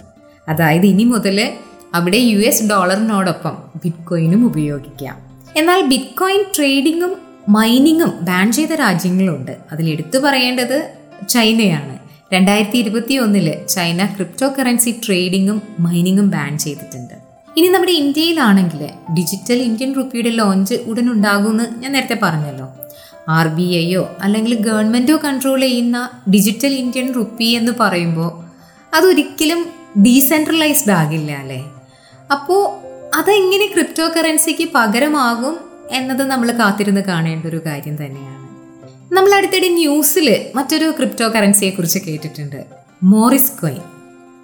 അതായത് 0.48 0.86
ഇനി 0.86 1.04
മുതൽ 1.04 1.52
അവിടെ 1.94 2.16
യു 2.16 2.38
എസ് 2.38 2.64
ഡോളറിനോടൊപ്പം 2.64 3.56
ബിറ്റ്കോയിനും 3.84 4.46
ഉപയോഗിക്കാം. 4.46 5.16
എന്നാൽ 5.56 5.80
ബിറ്റ്കോയിൻ 5.80 6.44
ട്രേഡിങ്ങും 6.58 7.16
മൈനിങ്ങും 7.48 8.12
ബാൻ 8.22 8.52
ചെയ്ത 8.52 8.68
രാജ്യങ്ങളുണ്ട്. 8.68 9.56
അതിൽ 9.72 9.90
എടുത്തു 9.90 10.18
പറയേണ്ടത് 10.18 10.92
ചൈനയാണ്. 11.28 11.98
രണ്ടായിരത്തി 12.34 12.78
ഇരുപത്തി 12.78 13.14
ഒന്നിൽ 13.14 13.66
ചൈന 13.66 14.06
ക്രിപ്റ്റോ 14.06 14.48
കറൻസി 14.48 15.00
ട്രേഡിങ്ങും 15.06 15.62
മൈനിങ്ങും 15.78 16.30
ബാൻ 16.30 16.58
ചെയ്തിട്ടുണ്ട്. 16.58 17.14
ഇനി 17.56 17.68
നമ്മുടെ 17.68 17.92
ഇന്ത്യയിലാണെങ്കിൽ 17.92 18.88
ഡിജിറ്റൽ 19.18 19.62
ഇന്ത്യൻ 19.62 19.92
റുപ്പിയുടെ 19.92 20.28
ലോഞ്ച് 20.28 20.74
ഉടൻ 20.74 21.12
ഉണ്ടാകുമെന്ന് 21.12 21.80
ഞാൻ 21.80 21.92
നേരത്തെ 21.92 22.18
പറഞ്ഞല്ലോ. 22.22 22.68
ആർ 23.28 23.48
ബി 23.48 23.62
ഐയോ 23.62 24.16
അല്ലെങ്കിൽ 24.20 24.54
ഗവൺമെന്റോ 24.54 25.16
കൺട്രോൾ 25.16 25.60
ചെയ്യുന്ന 25.60 26.10
ഡിജിറ്റൽ 26.30 26.72
ഇന്ത്യൻ 26.74 27.12
റുപ്പി 27.12 27.44
എന്ന് 27.44 27.72
പറയുമ്പോൾ 27.80 28.50
അതൊരിക്കലും 28.96 29.66
ഡീസെൻട്രലൈസ്ഡ് 30.02 30.92
ആകില്ല 30.92 31.32
അല്ലേ? 31.32 31.64
അപ്പോൾ 32.32 32.90
അതെങ്ങനെ 33.16 33.66
ക്രിപ്റ്റോ 33.66 34.08
കറൻസിക്ക് 34.08 34.68
പകരമാകും 34.74 35.60
എന്നത് 35.90 36.22
നമ്മൾ 36.22 36.52
കാത്തിരുന്ന് 36.52 37.00
കാണേണ്ട 37.00 37.46
ഒരു 37.46 37.60
കാര്യം 37.66 37.96
തന്നെയാണ്. 37.96 38.40
നമ്മൾ 39.14 39.34
അടുത്തിടെ 39.34 39.68
ന്യൂസിൽ 39.68 40.46
മറ്റൊരു 40.54 40.90
ക്രിപ്റ്റോ 40.90 41.28
കറൻസിയെ 41.28 41.70
കുറിച്ച് 41.70 41.98
കേട്ടിട്ടുണ്ട്. 41.98 42.64
Morris 43.02 43.52
coin 43.62 43.78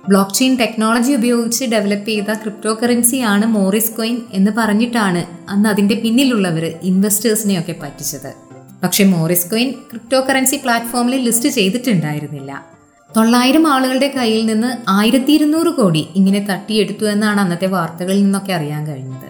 block 0.08 0.34
chain 0.34 0.56
technology 0.56 1.12
ഉപയോഗിച്ച് 1.12 1.64
ഡെവലപ്പ് 1.64 2.08
ചെയ്ത 2.08 2.24
ക്രിപ്റ്റോ 2.24 2.78
കറൻസിയാണ് 2.82 3.46
മോറിസ് 3.46 3.92
കോയിൻ 3.92 4.22
എന്ന് 4.32 4.50
പറഞ്ഞിട്ടാണ് 4.56 5.50
അന്ന് 5.50 5.68
അതിന്റെ 5.68 5.94
പിന്നിലുള്ളവർ 5.94 6.64
ഇൻവെസ്റ്റേഴ്സിനെയൊക്കെ 6.82 7.74
പറ്റിച്ചത്. 7.82 8.34
പക്ഷെ 8.82 9.04
മോറിസ് 9.04 9.50
കോയിൻ 9.50 9.70
ക്രിപ്റ്റോ 9.70 10.20
കറൻസി 10.20 10.56
പ്ലാറ്റ്ഫോമിൽ 10.56 11.16
ലിസ്റ്റ് 11.16 11.48
ചെയ്തിട്ടുണ്ടായിരുന്നില്ല. 11.48 12.75
തൊള്ളായിരം 13.10 13.72
ആളുകളുടെ 13.72 14.12
കയ്യിൽ 14.16 14.46
നിന്ന് 14.46 14.70
ആയിരത്തി 14.88 15.32
ഇരുന്നൂറ് 15.32 15.70
കോടി 15.74 16.08
ഇങ്ങനെ 16.16 16.46
തട്ടിയെടുത്തു 16.50 17.04
എന്നാണ് 17.04 17.40
അന്നത്തെ 17.40 17.66
വാർത്തകളിൽ 17.66 18.22
നിന്നൊക്കെ 18.22 18.52
അറിയാൻ 18.52 18.86
കഴിഞ്ഞത്. 18.86 19.28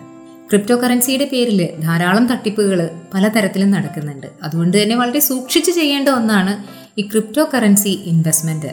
ക്രിപ്റ്റോ 0.50 0.76
കറൻസിയുടെ 0.76 1.28
പേരിൽ 1.32 1.60
ധാരാളം 1.80 2.26
തട്ടിപ്പുകൾ 2.26 2.90
പലതരത്തിലും 3.14 3.70
നടക്കുന്നുണ്ട്. 3.70 4.26
അതുകൊണ്ട് 4.42 4.82
തന്നെ 4.82 4.96
വളരെ 4.96 5.18
സൂക്ഷിച്ച് 5.18 5.70
ചെയ്യേണ്ട 5.70 6.08
ഒന്നാണ് 6.08 6.52
ഈ 7.00 7.02
ക്രിപ്റ്റോ 7.02 7.44
കറൻസി 7.54 7.92
ഇൻവെസ്റ്റ്മെന്റ്. 8.06 8.72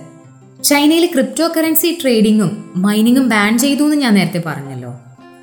ചൈനയിൽ 0.64 1.06
ക്രിപ്റ്റോ 1.06 1.48
കറൻസി 1.58 1.98
ട്രേഡിങ്ങും 2.02 2.74
മൈനിങ്ങും 2.76 3.30
ബാൻ 3.30 3.58
ചെയ്തു 3.58 3.84
എന്ന് 3.84 3.96
ഞാൻ 3.96 4.14
നേരത്തെ 4.14 4.44
പറഞ്ഞല്ലോ. 4.46 4.92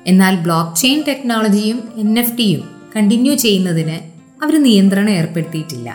എന്നാൽ 0.07 0.35
ബ്ലോക്ക് 0.35 0.77
ചെയിൻ 0.77 1.03
ടെക്നോളജിയും 1.07 1.79
എൻ 1.97 2.19
എഫ് 2.19 2.37
ടിയും 2.37 2.63
കണ്ടിന്യൂ 2.95 3.33
ചെയ്യുന്നതിന് 3.35 3.97
അവർ 4.43 4.63
നിയന്ത്രണം 4.63 5.09
ഏർപ്പെടുത്തിയിട്ടില്ല. 5.09 5.89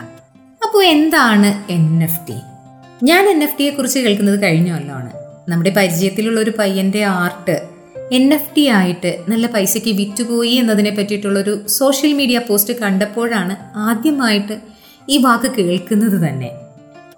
അപ്പോൾ 0.63 0.83
എന്താണ് 0.83 1.71
എൻ 1.71 2.03
എഫ് 2.03 2.21
ടി? 2.27 2.37
ഞാൻ 3.03 3.29
എൻ 3.29 3.43
എഫ് 3.43 3.57
ടിയെ 3.57 3.69
കുറിച്ച് 3.69 3.99
കേൾക്കുന്നത് 3.99 4.43
കഴിഞ്ഞ 4.43 4.71
കൊല്ലമാണ് 4.71 5.11
നമ്മുടെ 5.49 5.69
പരിചയത്തിലുള്ള 5.69 6.39
ഒരു 6.39 6.53
പയ്യന്റെ 6.59 7.03
ആർട്ട് 7.03 7.61
എൻ 8.13 8.33
എഫ് 8.33 8.55
ടി 8.57 8.67
ആയിട്ട് 8.67 9.17
നല്ല 9.29 9.47
പൈസയ്ക്ക് 9.47 9.89
വിറ്റുപോയി 9.89 10.51
എന്നതിനെ 10.51 10.89
പറ്റിയിട്ടുള്ളൊരു 10.89 11.67
സോഷ്യൽ 11.67 12.13
മീഡിയ 12.13 12.41
പോസ്റ്റ് 12.49 12.73
കണ്ടപ്പോഴാണ് 12.73 13.55
ആദ്യമായിട്ട് 13.75 14.61
ഈ 15.09 15.17
വാക്ക് 15.17 15.47
കേൾക്കുന്നത് 15.57 16.27
തന്നെ. 16.27 16.51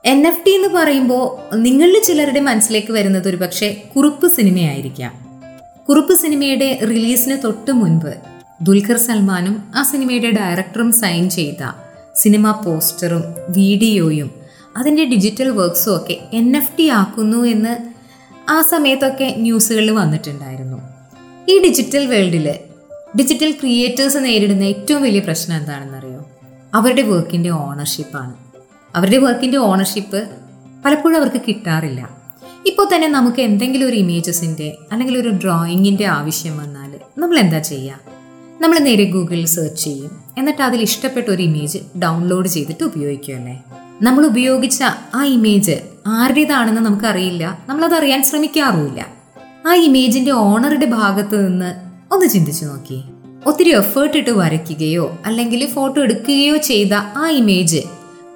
എൻ 0.06 0.28
എഫ് 0.28 0.46
ടി 0.46 0.52
എന്ന് 0.52 0.68
പറയുമ്പോൾ 0.68 1.56
നിങ്ങളിൽ 1.56 2.00
ചിലരുടെ 2.04 2.40
മനസ്സിലേക്ക് 2.40 2.92
വരുന്നത് 2.92 3.30
ഒരു 3.30 3.38
പക്ഷേ 3.38 3.78
കുറുപ്പ് 3.96 4.28
സിനിമയായിരിക്കാം. 4.28 5.12
കുറുപ്പ് 5.90 6.14
സിനിമയുടെ 6.14 6.80
റിലീസിന് 6.82 7.44
തൊട്ട് 7.44 7.72
മുൻപ് 7.72 8.14
ദുൽഖർ 8.62 8.98
സൽമാനും 8.98 9.64
ആ 9.76 9.84
സിനിമയുടെ 9.84 10.32
ഡയറക്ടറും 10.32 10.92
സൈൻ 10.92 11.30
ചെയ്ത 11.30 11.64
സിനിമ 12.16 12.52
പോസ്റ്ററും 12.52 13.24
വീഡിയോയും 13.50 14.39
അതിന്റെ 14.78 15.06
ഡിജിറ്റൽ 15.06 15.50
വർക്ക്സും 15.50 15.96
ഒക്കെ 15.96 16.18
എൻ 16.34 16.58
എഫ് 16.58 16.78
ടി 16.80 16.88
ആക്കുന്നു 16.88 17.38
എന്ന് 17.38 17.78
ആ 18.50 18.62
സമയത്തൊക്കെ 18.62 19.36
ന്യൂസുകളിൽ 19.38 19.92
വന്നിട്ടുണ്ടായിരുന്നു. 19.92 20.78
ഈ 21.50 21.62
ഡിജിറ്റൽ 21.64 22.06
വേൾഡിൽ 22.06 22.54
ഡിജിറ്റൽ 23.18 23.52
ക്രിയേറ്റേഴ്സ് 23.52 24.18
നേരിടുന്ന 24.18 24.64
ഏറ്റവും 24.64 25.04
വലിയ 25.04 25.20
പ്രശ്നം 25.20 25.58
എന്താണെന്നറിയോ? 25.58 26.26
അവരുടെ 26.74 27.02
വർക്കിന്റെ 27.02 27.50
ഓണർഷിപ്പാണ് 27.50 28.34
അവരുടെ 28.96 29.18
വർക്കിന്റെ 29.18 29.58
ഓണർഷിപ്പ് 29.58 30.30
പലപ്പോഴും 30.86 31.18
അവർക്ക് 31.18 31.42
കിട്ടാറില്ല. 31.48 32.10
ഇപ്പോൾ 32.66 32.96
തന്നെ 32.96 33.08
നമുക്ക് 33.08 33.42
എന്തെങ്കിലും 33.42 33.88
ഒരു 33.88 33.96
ഇമേജസിന്റെ 33.96 34.78
അല്ലെങ്കിൽ 34.92 35.18
ഒരു 35.18 35.30
ഡ്രോയിങ്ങിന്റെ 35.30 36.06
ആവശ്യം 36.06 36.58
വന്നാൽ 36.58 37.00
നമ്മൾ 37.18 37.40
എന്താ 37.40 37.60
ചെയ്യുക 37.60 38.00
നമ്മൾ 38.62 38.80
നേരെ 38.80 39.04
ഗൂഗിളിൽ 39.04 39.46
സെർച്ച് 39.46 39.84
ചെയ്യും. 39.84 40.24
എന്നിട്ട് 40.38 40.62
അതിൽ 40.62 40.82
ഇഷ്ടപ്പെട്ട 40.82 41.30
ഒരു 41.30 41.42
ഇമേജ് 41.42 41.78
ഡൗൺലോഡ് 42.00 42.48
ചെയ്തിട്ട് 42.48 42.84
ഉപയോഗിക്കുമല്ലേ 42.84 43.64
നമ്മൾ 44.02 44.26
ഉപയോഗിച്ച 44.26 44.84
ആ 45.16 45.24
ഇമേജ് 45.24 45.80
ആരുടേതാണെന്ന് 46.08 46.82
നമുക്കറിയില്ല. 46.82 47.60
നമ്മളത് 47.70 47.94
അറിയാൻ 47.94 48.24
ശ്രമിക്കാറുമില്ല. 48.24 49.08
ആ 49.68 49.74
ഇമേജിന്റെ 49.74 50.32
ഓണറുടെ 50.32 50.86
ഭാഗത്ത് 50.86 51.48
നിന്ന് 51.48 51.76
ഒന്ന് 52.12 52.26
ചിന്തിച്ചു 52.26 52.66
നോക്കി. 52.66 53.04
ഒത്തിരി 53.46 53.70
എഫേർട്ട് 53.70 54.18
ഇട്ട് 54.18 54.30
വരയ്ക്കുകയോ 54.30 55.18
അല്ലെങ്കിൽ 55.26 55.66
ഫോട്ടോ 55.66 56.02
എടുക്കുകയോ 56.02 56.58
ചെയ്ത 56.58 56.94
ആ 56.94 57.30
ഇമേജ് 57.30 57.80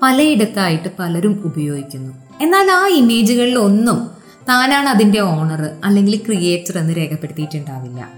പലയിടത്തായിട്ട് 0.02 0.90
പലരും 1.00 1.42
ഉപയോഗിക്കുന്നു. 1.46 2.14
എന്നാൽ 2.42 2.72
ആ 2.72 2.88
ഇമേജുകളിൽ 2.88 3.58
ഒന്നും 3.58 4.10
താനാണ് 4.50 4.90
അതിന്റെ 4.90 5.20
ഓണർ 5.20 5.70
അല്ലെങ്കിൽ 5.84 6.18
ക്രിയേറ്റർ 6.18 6.78
എന്ന് 6.78 6.98
രേഖപ്പെടുത്തിയിട്ടുണ്ടാവില്ല. 6.98 8.10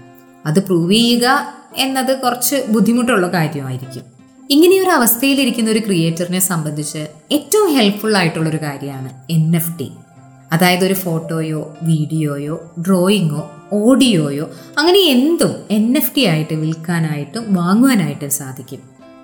അത് 0.46 0.66
പ്രൂവ് 0.66 0.92
ചെയ്യുക 0.92 1.54
എന്നത് 1.76 2.20
കുറച്ച് 2.20 2.64
ബുദ്ധിമുട്ടുള്ള 2.68 3.26
കാര്യമായിരിക്കും. 3.26 4.15
ഇങ്ങനെയൊരു 4.50 4.90
അവസ്ഥയിലിരിക്കുന്ന 4.90 5.70
ഒരു 5.70 5.78
ക്രിയേറ്ററിനെ 5.78 6.38
സംബന്ധിച്ച് 6.38 7.06
ഏറ്റവും 7.32 7.74
ഹെൽപ്ഫുൾ 7.74 8.16
ആയിട്ടുള്ളൊരു 8.16 8.56
കാര്യമാണ് 8.56 9.32
എൻ 9.32 9.56
എഫ് 9.56 9.78
ടി 9.78 9.92
അതായത് 10.52 10.84
ഒരു 10.84 10.94
ഫോട്ടോയോ 10.94 11.76
വീഡിയോയോ 11.82 12.74
ഡ്രോയിങ്ങോ 12.86 13.50
ഓഡിയോയോ 13.72 14.50
അങ്ങനെ 14.78 14.98
എന്തും 14.98 15.54
എൻ 15.70 15.96
എഫ് 15.96 16.16
ടി 16.16 16.24
ആയിട്ട് 16.24 16.54
വിൽക്കാനായിട്ടും 16.54 17.54
വാങ്ങുവാനായിട്ടും 17.54 18.30
സാധിക്കും. 18.30 18.78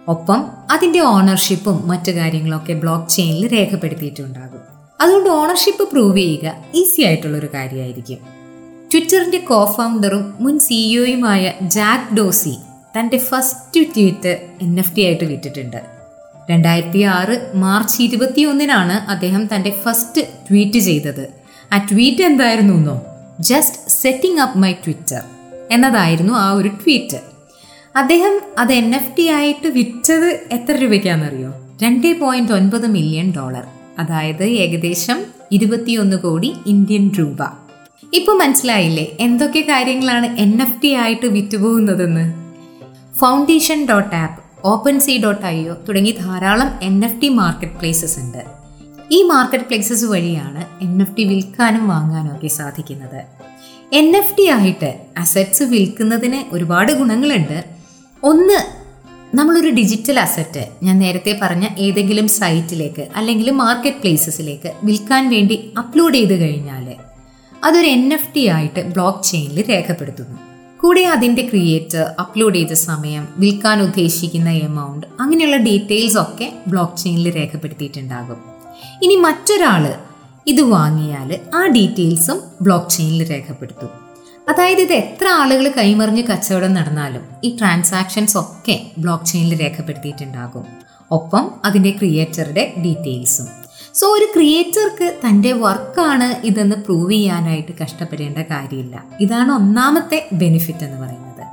ഒപ്പം 0.09 0.45
അതിന്റെ 0.71 1.01
ഓണർഷിപ്പും 1.01 1.89
മറ്റു 1.89 2.11
കാര്യങ്ങളൊക്കെ 2.11 2.73
ബ്ലോക്ക് 2.73 3.09
ചെയിനിൽ 3.09 3.53
രേഖപ്പെടുത്തിയിട്ടുണ്ടാകും. 3.53 4.61
അതുകൊണ്ട് 5.01 5.31
ഓണർഷിപ്പ് 5.31 5.89
പ്രൂവ് 5.91 6.19
ചെയ്യുക 6.19 6.55
ഈസി 6.75 7.03
ആയിട്ടുള്ളൊരു 7.03 7.49
കാര്യമായിരിക്കും. 7.55 8.19
ട്വിറ്ററിന്റെ 8.93 9.39
കോ 9.39 9.75
ഫൗണ്ടറും 9.77 10.35
മുൻ 10.41 10.59
സിഇഒയുമായ 10.59 11.53
ജാക്ക് 11.63 12.15
ഡോസി 12.15 12.57
തന്റെ 12.97 13.17
first 13.17 13.81
tweet 13.97 14.33
N 14.63 14.81
F 14.81 14.97
T 14.97 15.03
ആയിട്ട് 15.03 15.25
വിറ്റിട്ടുണ്ട് 15.25 15.81
രണ്ടായിരത്തി 16.51 16.99
ആറ് 16.99 17.55
മാർച്ച് 17.55 18.03
ഇരുപത്തിയൊന്നിനാണ് 18.03 19.11
അദ്ദേഹം 19.11 19.47
തന്റെ 19.55 19.71
ഫസ്റ്റ് 19.85 20.21
ട്വീറ്റ് 20.21 20.79
ചെയ്തത്. 20.79 21.29
ആ 21.73 21.79
ട്വീറ്റ് 21.91 22.23
എന്തായിരുന്നു 22.23 22.75
എന്നോ 22.75 23.07
just 23.41 23.79
setting 23.89 24.41
up 24.41 24.59
my 24.59 24.73
Twitter 24.73 25.23
എന്നതായിരുന്നു 25.71 26.33
ആ 26.33 26.53
ഒരു 26.53 26.69
ട്വീറ്റ്. 26.69 27.21
അദ്ദേഹം 27.97 28.41
അത് 28.59 28.73
എൻ 28.73 28.95
എഫ് 28.95 29.17
ടി 29.19 29.29
ആയിട്ട് 29.29 29.69
വിറ്റത് 29.69 30.41
എത്ര 30.53 30.73
രൂപയ്ക്കാണെന്നറിയോ 30.73 31.53
രണ്ട് 31.83 32.21
പോയിന്റ് 32.21 32.53
ഒൻപത് 32.53 32.87
മില്യൺ 32.87 33.33
ഡോളർ. 33.37 33.65
അതായത് 33.99 34.45
ഏകദേശം 34.45 35.19
ഇരുപത്തിയൊന്ന് 35.53 36.17
കോടി 36.17 36.55
ഇന്ത്യൻ 36.67 37.11
രൂപ. 37.19 37.43
ഇപ്പൊ 38.15 38.33
മനസ്സിലായില്ലേ 38.35 39.17
എന്തൊക്കെ 39.21 39.61
കാര്യങ്ങളാണ് 39.61 40.37
എൻ 40.37 40.63
എഫ് 40.63 40.83
ടി 40.83 40.93
ആയിട്ട് 40.93 41.27
വിറ്റുപോകുന്നതെന്ന്? 41.27 42.42
Foundation 43.23 43.87
dot 43.87 44.15
app 44.17 44.39
OpenSea 45.01 45.21
dot 45.25 45.45
I 45.47 45.59
O 45.69 45.75
തുടങ്ങി 45.89 46.13
ധാരാളം 46.23 46.71
N 46.83 47.05
F 47.05 47.21
T 47.23 47.29
market 47.29 47.73
places 47.73 48.19
ഉണ്ട്. 48.21 48.41
ഈ 49.11 49.23
മാർക്കറ്റ് 49.23 49.65
പ്ലേസസ് 49.65 50.05
വഴിയാണ് 50.05 50.63
എൻ 50.85 51.03
എഫ് 51.03 51.17
ടി 51.17 51.25
വിൽക്കാനും 51.25 51.89
വാങ്ങാനും 51.89 52.37
ഒക്കെ 52.37 52.47
സാധിക്കുന്നത്. 52.47 53.21
എൻ 54.01 54.17
എഫ് 54.17 54.35
ടി 54.39 54.47
ആയിട്ട് 54.49 54.91
അസറ്റ്സ് 55.19 55.63
വിൽക്കുന്നതിന് 55.63 56.41
ഒരുപാട് 56.55 56.93
ഗുണങ്ങളുണ്ട്. 56.93 57.65
ഒന്ന് 58.23 58.59
നമ്മളൊരു 59.37 59.69
ഡിജിറ്റൽ 59.69 60.21
അസറ്റ് 60.21 60.69
ഞാൻ 60.83 60.99
നേരത്തെ 60.99 61.39
പറഞ്ഞ 61.43 61.67
ഏതെങ്കിലും 61.79 62.29
സൈറ്റിലേക്ക് 62.29 63.07
അല്ലെങ്കിൽ 63.17 63.51
മാർക്കറ്റ് 63.51 63.97
പ്ലേസസിലേക്ക് 63.97 64.73
വിൽക്കാൻ 64.85 65.31
വേണ്ടി 65.31 65.73
അപ്ലോഡ് 65.79 66.15
ചെയ്ത് 66.15 66.41
കഴിഞ്ഞാൽ 66.41 66.89
അതൊരു 67.65 67.87
എൻ 67.87 68.15
എഫ് 68.15 68.35
ടി 68.37 68.47
ആയിട്ട് 68.47 68.81
ബ്ലോക്ക് 68.81 69.25
ചെയിനിൽ 69.25 69.69
രേഖപ്പെടുത്തുന്നു. 69.71 70.52
കൂടെ 70.83 71.03
അതിന്റെ 71.03 71.43
ക്രിയേറ്റർ 71.43 72.11
അപ്ലോഡ് 72.21 72.55
ചെയ്ത 72.55 72.73
സമയം 72.73 73.29
വിൽക്കാൻ 73.39 73.83
ഉദ്ദേശിക്കുന്ന 73.83 74.51
എമൗണ്ട് 74.51 75.07
അങ്ങനെയുള്ള 75.21 75.57
ഡീറ്റെയിൽസ് 75.57 76.19
ഒക്കെ 76.19 76.53
ബ്ലോക്ക് 76.67 76.97
ചെയിനിൽ 76.97 77.35
രേഖപ്പെടുത്തിയിട്ടുണ്ടാകും. 77.37 78.37
ഇനി 79.03 79.15
മറ്റൊരാൾ 79.15 79.95
ഇത് 80.47 80.61
വാങ്ങിയാൽ 80.61 81.39
ആ 81.55 81.67
ഡീറ്റെയിൽസും 81.67 82.41
ബ്ലോക്ക് 82.63 82.91
ചെയിനിൽ 82.91 83.31
രേഖപ്പെടുത്തും. 83.31 83.89
അതായത് 84.49 84.81
ഇത് 84.81 84.93
എത്ര 84.93 85.29
ആളുകൾ 85.29 85.69
കൈമറിഞ്ഞ് 85.69 86.23
കച്ചവടം 86.23 86.75
നടന്നാലും 86.75 87.23
ഈ 87.45 87.57
ട്രാൻസാക്ഷൻസ് 87.57 88.39
ഒക്കെ 88.39 88.81
ബ്ലോക്ക് 88.99 89.25
ചെയിനിൽ 89.25 89.61
രേഖപ്പെടുത്തിയിട്ടുണ്ടാകും. 89.61 90.67
ഒപ്പം 91.11 91.51
അതിന്റെ 91.65 91.91
ക്രിയേറ്ററുടെ 91.91 92.73
ഡീറ്റെയിൽസും 92.85 93.62
സോ 93.95 94.07
ഒരു 94.07 94.27
ക്രിയേറ്റർക്ക് 94.35 95.21
തന്റെ 95.27 95.53
വർക്കാണ് 95.53 96.47
ഇതെന്ന് 96.47 96.77
പ്രൂവ് 96.77 97.13
ചെയ്യാനായിട്ട് 97.13 97.73
കഷ്ടപ്പെടേണ്ട 97.83 98.39
കാര്യമില്ല. 98.39 99.05
ഇതാണ് 99.21 99.53
ഒന്നാമത്തെ 99.53 100.29
ബെനിഫിറ്റ് 100.33 100.85
എന്ന് 100.85 101.01
പറയുന്നത്. 101.01 101.47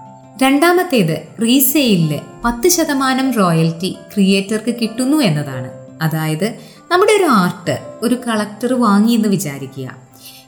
രണ്ടാമത്തേത് 0.43 1.27
റീസെയിലിൽ 1.41 2.19
പത്ത് 2.45 2.67
ശതമാനം 2.67 3.31
റോയൽറ്റി 3.31 3.97
ക്രിയേറ്റർക്ക് 4.13 4.75
കിട്ടുന്നു 4.75 5.17
എന്നതാണ്. 5.17 5.87
അതായത് 6.01 6.55
നമ്മുടെ 6.91 7.11
ഒരു 7.11 7.23
ആർട്ട് 7.23 7.77
ഒരു 8.01 8.15
കളക്ടർ 8.27 8.73
വാങ്ങിയെന്ന് 8.73 9.29
വിചാരിക്കുക. 9.29 9.95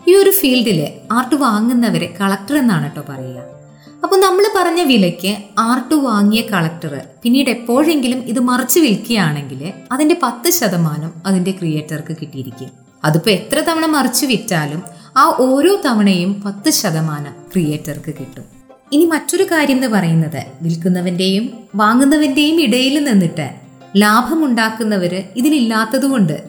ഈ 0.08 0.16
ഒരു 0.16 0.30
ഫീൽഡിൽ 0.30 0.88
ആർട്ട് 1.12 1.36
വാങ്ങുന്നവരെ 1.36 2.16
കളക്ടർ 2.22 2.58
എന്നാണ് 2.58 2.84
കേട്ടോ 2.84 3.02
പറയുക. 3.10 3.61
അപ്പോൾ 4.04 4.20
നമ്മൾ 4.20 4.50
പറഞ്ഞ 4.56 4.82
വിലയ്ക്ക് 4.82 5.38
ആർട്ട് 5.60 5.96
വാങ്ങിയ 5.96 6.42
കളക്ടർ 6.42 7.02
പിന്നീട് 7.24 7.50
എപ്പോഴെങ്കിലും 7.50 8.18
ഇത് 8.18 8.40
മറിച്ച് 8.40 8.80
വിൽക്കുകയാണെങ്കിൽ 8.80 9.74
അതിന്റെ 9.92 10.20
പത്ത് 10.24 10.50
ശതമാനം 10.50 11.12
അതിന്റെ 11.26 11.52
ക്രിയേറ്റർക്ക് 11.52 12.16
കിട്ടിയിരിക്കും. 12.22 12.70
അതിപ്പോൾ 13.06 13.30
എത്ര 13.30 13.60
തവണ 13.60 13.86
മറിച്ച് 13.86 14.26
വിറ്റാലും 14.26 14.82
ആ 15.18 15.36
ഓരോ 15.40 15.82
തവണയും 15.86 16.44
പത്ത് 16.46 16.70
ശതമാനം 16.70 17.34
ക്രിയേറ്റർക്ക് 17.52 18.14
കിട്ടും. 18.20 18.44
ഇനി 18.92 19.06
മറ്റൊരു 19.06 19.44
കാര്യം 19.44 19.76
എന്ന് 19.76 19.88
പറയുന്നത് 19.88 20.46
വിൽക്കുന്നവന്റെയും 20.62 21.50
വാങ്ങുന്നവന്റെയും 21.76 22.62
ഇടയിൽ 22.62 23.04
നിന്നിട്ട് 23.04 23.50
ലാഭമുണ്ടാക്കുന്നവർ 23.98 25.24
ഇതിലില്ലാത്തതുകൊണ്ട് 25.36 26.44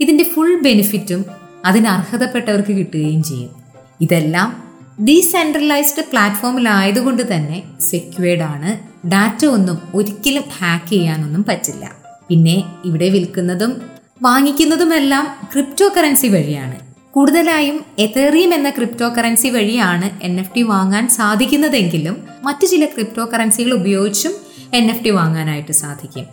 ഇതിന്റെ 0.00 0.24
ഫുൾ 0.24 0.60
ബെനിഫിറ്റും 0.60 1.24
അതിന് 1.64 1.86
അർഹതപ്പെട്ടവർക്ക് 1.86 2.72
കിട്ടുകയും 2.72 3.22
ചെയ്യും. 3.22 3.50
ഇതെല്ലാം 4.00 4.65
ഡീസെൻട്രലൈസ്ഡ് 5.04 6.04
പ്ലാറ്റ്ഫോമിലായതുകൊണ്ട് 6.12 7.34
തന്നെ 7.34 7.62
സെക്യൂർഡ് 7.80 8.42
ആണ്. 8.42 8.78
ഡാറ്റ 9.08 9.46
ഒന്നും 9.46 9.78
ഒരിക്കലും 9.94 10.42
ഹാക്ക് 10.58 10.90
ചെയ്യാനൊന്നും 10.90 11.44
പറ്റില്ല. 11.48 11.92
പിന്നെ 12.28 12.64
ഇവിടെ 12.84 13.08
വിൽക്കുന്നതും 13.08 13.82
വാങ്ങിക്കുന്നതുമെല്ലാം 14.22 15.26
ക്രിപ്റ്റോ 15.52 15.90
കറൻസി 15.96 16.26
വഴിയാണ്. 16.26 16.74
കൂടുതലായും 17.12 17.84
എതേറിയം 17.98 18.54
എന്ന 18.54 18.70
ക്രിപ്റ്റോ 18.70 19.08
കറൻസി 19.08 19.48
വഴിയാണ് 19.48 20.24
എൻ 20.24 20.40
എഫ് 20.40 20.54
ടി 20.56 20.62
വാങ്ങാൻ 20.62 21.08
സാധിക്കുന്നതെങ്കിലും 21.08 22.16
മറ്റു 22.42 22.66
ചില 22.66 22.84
ക്രിപ്റ്റോ 22.84 23.24
കറൻസികൾ 23.24 23.72
ഉപയോഗിച്ചും 23.72 24.32
എൻ 24.74 24.90
എഫ് 24.90 25.04
ടി 25.04 25.10
വാങ്ങാനായിട്ട് 25.10 25.72
സാധിക്കും. 25.72 26.26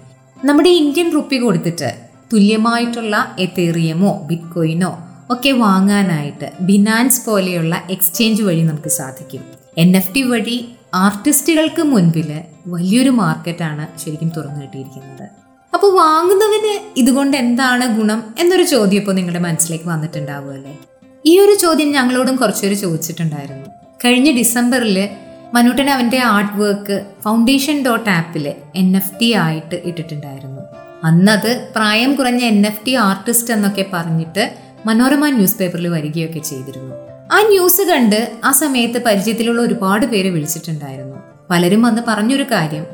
നമ്മുടെ 0.45 0.69
ഇന്ത്യൻ 0.69 1.11
റുപ്പി 1.11 1.35
കൊടുത്തിട്ട് 1.35 1.95
തുല്യമായിട്ടുള്ള 2.33 3.35
എതേറിയമോ 3.39 4.27
ബിറ്റ്കോയിനോ 4.27 5.12
ഒക്കെ 5.33 5.49
വാങ്ങാനായിട്ട് 5.49 6.51
ബിനാൻസ് 6.61 7.25
പോലെയുള്ള 7.25 7.83
എക്സ്ചേഞ്ച് 7.89 8.43
വഴി 8.43 8.61
നമുക്ക് 8.61 8.89
സാധിക്കും. 8.89 9.43
എൻ 9.77 9.97
എഫ് 9.97 10.15
ടി 10.15 10.21
വഴി 10.21 10.69
ആർട്ടിസ്റ്റുകൾക്ക് 10.93 11.81
മുൻപിൽ 11.81 12.41
വലിയൊരു 12.67 13.09
മാർക്കറ്റാണ് 13.09 13.99
ശരിക്കും 13.99 14.31
തുറന്നു 14.37 14.61
കിട്ടിയിരിക്കുന്നത്. 14.61 15.29
അപ്പോൾ 15.73 15.95
വാങ്ങുന്നവന് 15.95 16.99
ഇതുകൊണ്ട് 16.99 17.37
എന്താണ് 17.37 17.97
ഗുണം 17.97 18.23
എന്നൊരു 18.39 18.63
ചോദ്യം 18.63 18.99
ഇപ്പോൾ 18.99 19.15
നിങ്ങളുടെ 19.15 19.39
മനസ്സിലേക്ക് 19.39 19.85
വന്നിട്ടുണ്ടാവുമല്ലേ? 19.85 20.77
ഈ 21.25 21.39
ഒരു 21.39 21.53
ചോദ്യം 21.53 21.91
ഞങ്ങളോടും 21.91 22.35
കുറച്ചുപേർ 22.35 22.73
ചോദിച്ചിട്ടുണ്ടായിരുന്നു. 22.73 23.69
കഴിഞ്ഞ 24.05 24.31
ഡിസംബറിൽ 24.31 25.09
മനുട്ടൻ 25.53 25.89
അവന്റെ 25.89 26.19
ആർട്ട് 26.19 26.57
വർക്ക് 26.57 27.05
ഫൗണ്ടേഷൻ 27.21 27.85
ഡോട്ട് 27.85 28.09
ആപ്പിൽ 28.09 28.53
എൻ 28.75 28.95
എഫ് 28.97 29.19
ടി 29.21 29.33
ആയിട്ട് 29.33 29.81
ഇട്ടിട്ടുണ്ടായിരുന്നു. 29.85 30.61
അന്നത് 31.03 31.69
പ്രായം 31.75 32.15
കുറഞ്ഞ 32.15 32.41
എൻ 32.43 32.65
എഫ് 32.65 32.85
ടി 32.87 32.93
ആർട്ടിസ്റ്റ് 32.93 33.53
എന്നൊക്കെ 33.53 33.85
പറഞ്ഞിട്ട് 33.93 34.57
മനോരമ 34.85 35.29
ന്യൂസ് 35.29 35.57
പേപ്പറിൽ 35.57 35.87
വരികയൊക്കെ 35.87 36.39
ചെയ്തിരുന്നു. 36.39 36.95
ആ 37.31 37.47
ന്യൂസ് 37.47 37.81
കണ്ട് 37.81 38.31
ആ 38.43 38.51
സമയത്ത് 38.51 39.03
പരിചയത്തിലുള്ള 39.03 39.61
ഒരുപാട് 39.61 40.05
പേര് 40.05 40.27
വിളിച്ചിട്ടുണ്ടായിരുന്നു. 40.27 41.17
പലരും 41.49 41.81
വന്ന് 41.81 42.01
പറഞ്ഞൊരു 42.07 42.43
കാര്യം 42.43 42.85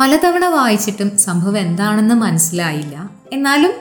പലതവണ 0.00 0.46
വായിച്ചിട്ടും 0.46 1.18
സംഭവം 1.18 1.58
എന്താണെന്ന് 1.58 2.14
മനസ്സിലായില്ല. 2.14 3.10
എന്നാലും 3.32 3.72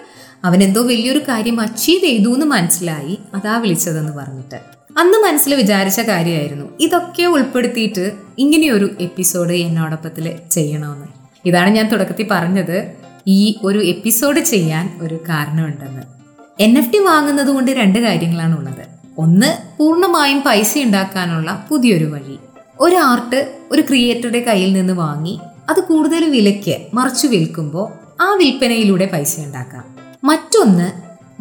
അവനെന്തോ 0.44 0.82
വലിയൊരു 0.82 1.20
കാര്യം 1.20 1.62
അച്ചീവ് 1.62 2.02
ചെയ്തു 2.02 2.34
എന്ന് 2.34 2.46
മനസ്സിലായി 2.46 3.20
അതാ 3.34 3.58
വിളിച്ചതെന്ന് 3.58 4.12
പറഞ്ഞിട്ട്. 4.12 4.56
അന്ന് 4.98 5.18
മനസ്സിൽ 5.18 5.56
വിചാരിച്ച 5.56 6.00
കാര്യമായിരുന്നു 6.00 6.66
ഇതൊക്കെ 6.80 7.24
ഉൾപ്പെടുത്തിയിട്ട് 7.24 8.12
ഇങ്ങനെയൊരു 8.38 8.90
എപ്പിസോഡ് 9.00 9.54
എന്നോടൊപ്പത്തിൽ 9.54 10.36
ചെയ്യണമെന്ന്. 10.52 11.08
ഇതാണ് 11.46 11.70
ഞാൻ 11.70 11.88
തുടക്കത്തിൽ 11.88 12.28
പറഞ്ഞത് 12.32 12.92
ഈ 13.28 13.56
ഒരു 13.64 13.80
എപ്പിസോഡ് 13.80 14.40
ചെയ്യാൻ 14.40 15.00
ഒരു 15.02 15.16
കാരണമുണ്ടെന്ന്. 15.30 16.17
എൻ 16.60 16.78
എഫ് 16.78 16.94
ടി 16.94 16.98
വാങ്ങുന്നത് 16.98 17.48
കൊണ്ട് 17.48 17.72
രണ്ട് 17.72 18.00
കാര്യങ്ങളാണ് 18.00 18.60
ഉള്ളത് 18.60 18.86
ഒന്ന് 19.18 19.78
പൂർണമായും 19.80 20.44
പൈസ 20.46 20.78
ഉണ്ടാക്കാനുള്ള 20.78 21.66
പുതിയൊരു 21.70 22.06
വഴി. 22.06 22.38
ഒരു 22.80 22.96
ആർട്ട് 22.96 23.56
ഒരു 23.72 23.82
ക്രിയേറ്ററുടെ 23.82 24.40
കയ്യിൽ 24.40 24.74
നിന്ന് 24.74 24.94
വാങ്ങി 24.94 25.40
അത് 25.70 25.80
കൂടുതൽ 25.80 26.30
വിലയ്ക്ക് 26.30 26.78
മറിച്ചു 26.94 27.28
വിൽക്കുമ്പോൾ 27.28 27.94
ആ 28.24 28.34
വിൽപ്പനയിലൂടെ 28.34 29.10
പൈസ 29.14 29.40
ഉണ്ടാക്കാം. 29.40 29.84
മറ്റൊന്ന് 30.24 30.92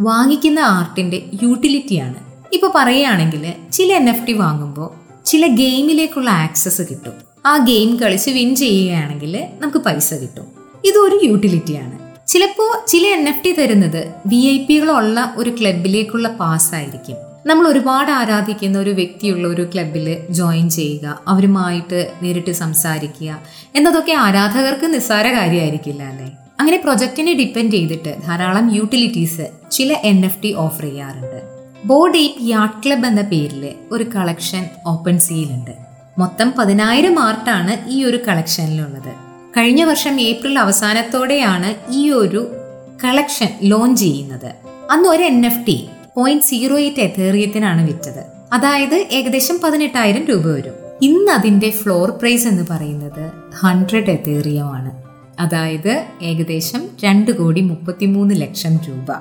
വാങ്ങിക്കുന്ന 0.00 0.58
ആർട്ടിന്റെ 0.58 1.22
യൂട്ടിലിറ്റിയാണ്. 1.42 2.14
ഇപ്പൊ 2.52 2.72
പറയുകയാണെങ്കിൽ 2.74 3.52
ചില 3.72 3.92
എൻ 3.92 4.08
എഫ് 4.08 4.26
ടി 4.26 4.32
വാങ്ങുമ്പോൾ 4.32 5.24
ചില 5.24 5.46
ഗെയിമിലേക്കുള്ള 5.46 6.30
ആക്സസ് 6.30 6.82
കിട്ടും. 6.90 7.12
ആ 7.46 7.56
ഗെയിം 7.56 7.96
കളിച്ച് 7.96 8.30
വിൻ 8.30 8.56
ചെയ്യുകയാണെങ്കിൽ 8.56 9.44
നമുക്ക് 9.60 9.78
പൈസ 9.78 10.14
കിട്ടും. 10.14 10.44
ഇതൊരു 10.84 11.20
യൂട്ടിലിറ്റിയാണ്. 11.22 12.05
ചിലപ്പോൾ 12.36 12.86
ചില 12.88 13.06
എൻ 13.06 13.28
എഫ് 13.28 13.44
ടി 13.44 13.52
തരുന്നത് 13.52 14.12
വി 14.26 14.36
ഐ 14.36 14.66
പികളുള്ള 14.66 15.34
ഒരു 15.36 15.50
ക്ലബിലേക്കുള്ള 15.50 16.28
പാസ് 16.28 16.74
ആയിരിക്കും. 16.74 17.16
നമ്മൾ 17.46 17.68
ഒരുപാട് 17.68 18.10
ആരാധിക്കുന്ന 18.10 18.78
ഒരു 18.78 18.90
വ്യക്തിയുള്ള 18.90 19.48
ഒരു 19.48 19.70
ക്ലബിൽ 19.74 20.16
ജോയിൻ 20.30 20.70
ചെയ്യുക 20.70 21.18
അവരുമായിട്ട് 21.28 22.12
നേരിട്ട് 22.22 22.50
സംസാരിക്കുക 22.50 23.38
എന്നതൊക്കെ 23.74 24.12
ആരാധകർക്ക് 24.12 24.94
നിസ്സാര 24.94 25.32
കാര്യമായിരിക്കില്ല 25.32 26.02
അല്ലേ? 26.02 26.32
അങ്ങനെ 26.60 26.76
പ്രൊജക്റ്റിനെ 26.76 27.34
ഡിപ്പെൻഡ് 27.34 27.72
ചെയ്തിട്ട് 27.72 28.16
ധാരാളം 28.26 28.74
യൂട്ടിലിറ്റീസ് 28.74 29.50
ചില 29.70 29.92
എൻ 29.92 30.26
എഫ് 30.26 30.42
ടി 30.42 30.52
ഓഫർ 30.52 30.82
ചെയ്യാറുണ്ട്. 30.82 31.40
ബോർഡ് 31.84 32.16
എയ്പ്പ് 32.16 32.42
യാർട്ട് 32.42 32.86
ക്ലബ് 32.86 33.06
എന്ന 33.06 33.22
പേരിൽ 33.22 33.74
ഒരു 33.92 34.04
കളക്ഷൻ 34.04 34.66
ഓപ്പൺ 34.86 35.18
സീലുണ്ട് 35.18 35.74
മൊത്തം 36.18 36.52
പതിനായിരം 36.58 37.20
ആർട്ടാണ് 37.20 37.90
ഈ 37.90 38.04
ഒരു 38.04 38.16
കളക്ഷനിലുള്ളത് 38.28 39.25
കഴിഞ്ഞ 39.56 39.84
വർഷം 39.84 40.20
ഏപ്രിൽ 40.20 40.58
അവസാനത്തോടെയാണ് 40.58 41.92
ഈ 41.92 42.10
ഒരു 42.10 42.56
കളക്ഷൻ 43.04 43.48
ലോഞ്ച് 43.62 44.00
ചെയ്യുന്നത്. 44.00 44.52
അന്ന് 44.90 45.08
ഒരു 45.08 45.22
N 45.22 45.46
F 45.46 45.66
T 45.66 45.88
point 46.16 46.44
zero 46.44 46.78
eight 46.78 47.00
എത്തേറിയത്തിനാണ് 47.00 47.86
വിറ്റത്. 47.86 48.24
അതായത് 48.52 49.06
ഏകദേശം 49.12 49.58
പതിനെട്ടായിരം 49.64 50.24
രൂപ 50.24 50.46
വരും. 50.46 50.72
ഇന്ന് 51.02 51.32
അതിന്റെ 51.32 51.70
ഫ്ലോർ 51.70 52.10
പ്രൈസ് 52.10 52.48
എന്ന് 52.48 52.66
പറയുന്നത് 52.70 53.30
ഹൺഡ്രഡ് 53.58 54.10
എത്തേറിയമാണ്. 54.10 55.02
അതായത് 55.40 56.04
ഏകദേശം 56.22 56.88
രണ്ട് 57.04 57.30
കോടി 57.30 57.60
മുപ്പത്തിമൂന്ന് 57.60 58.34
ലക്ഷം 58.40 58.76
രൂപ. 58.76 59.12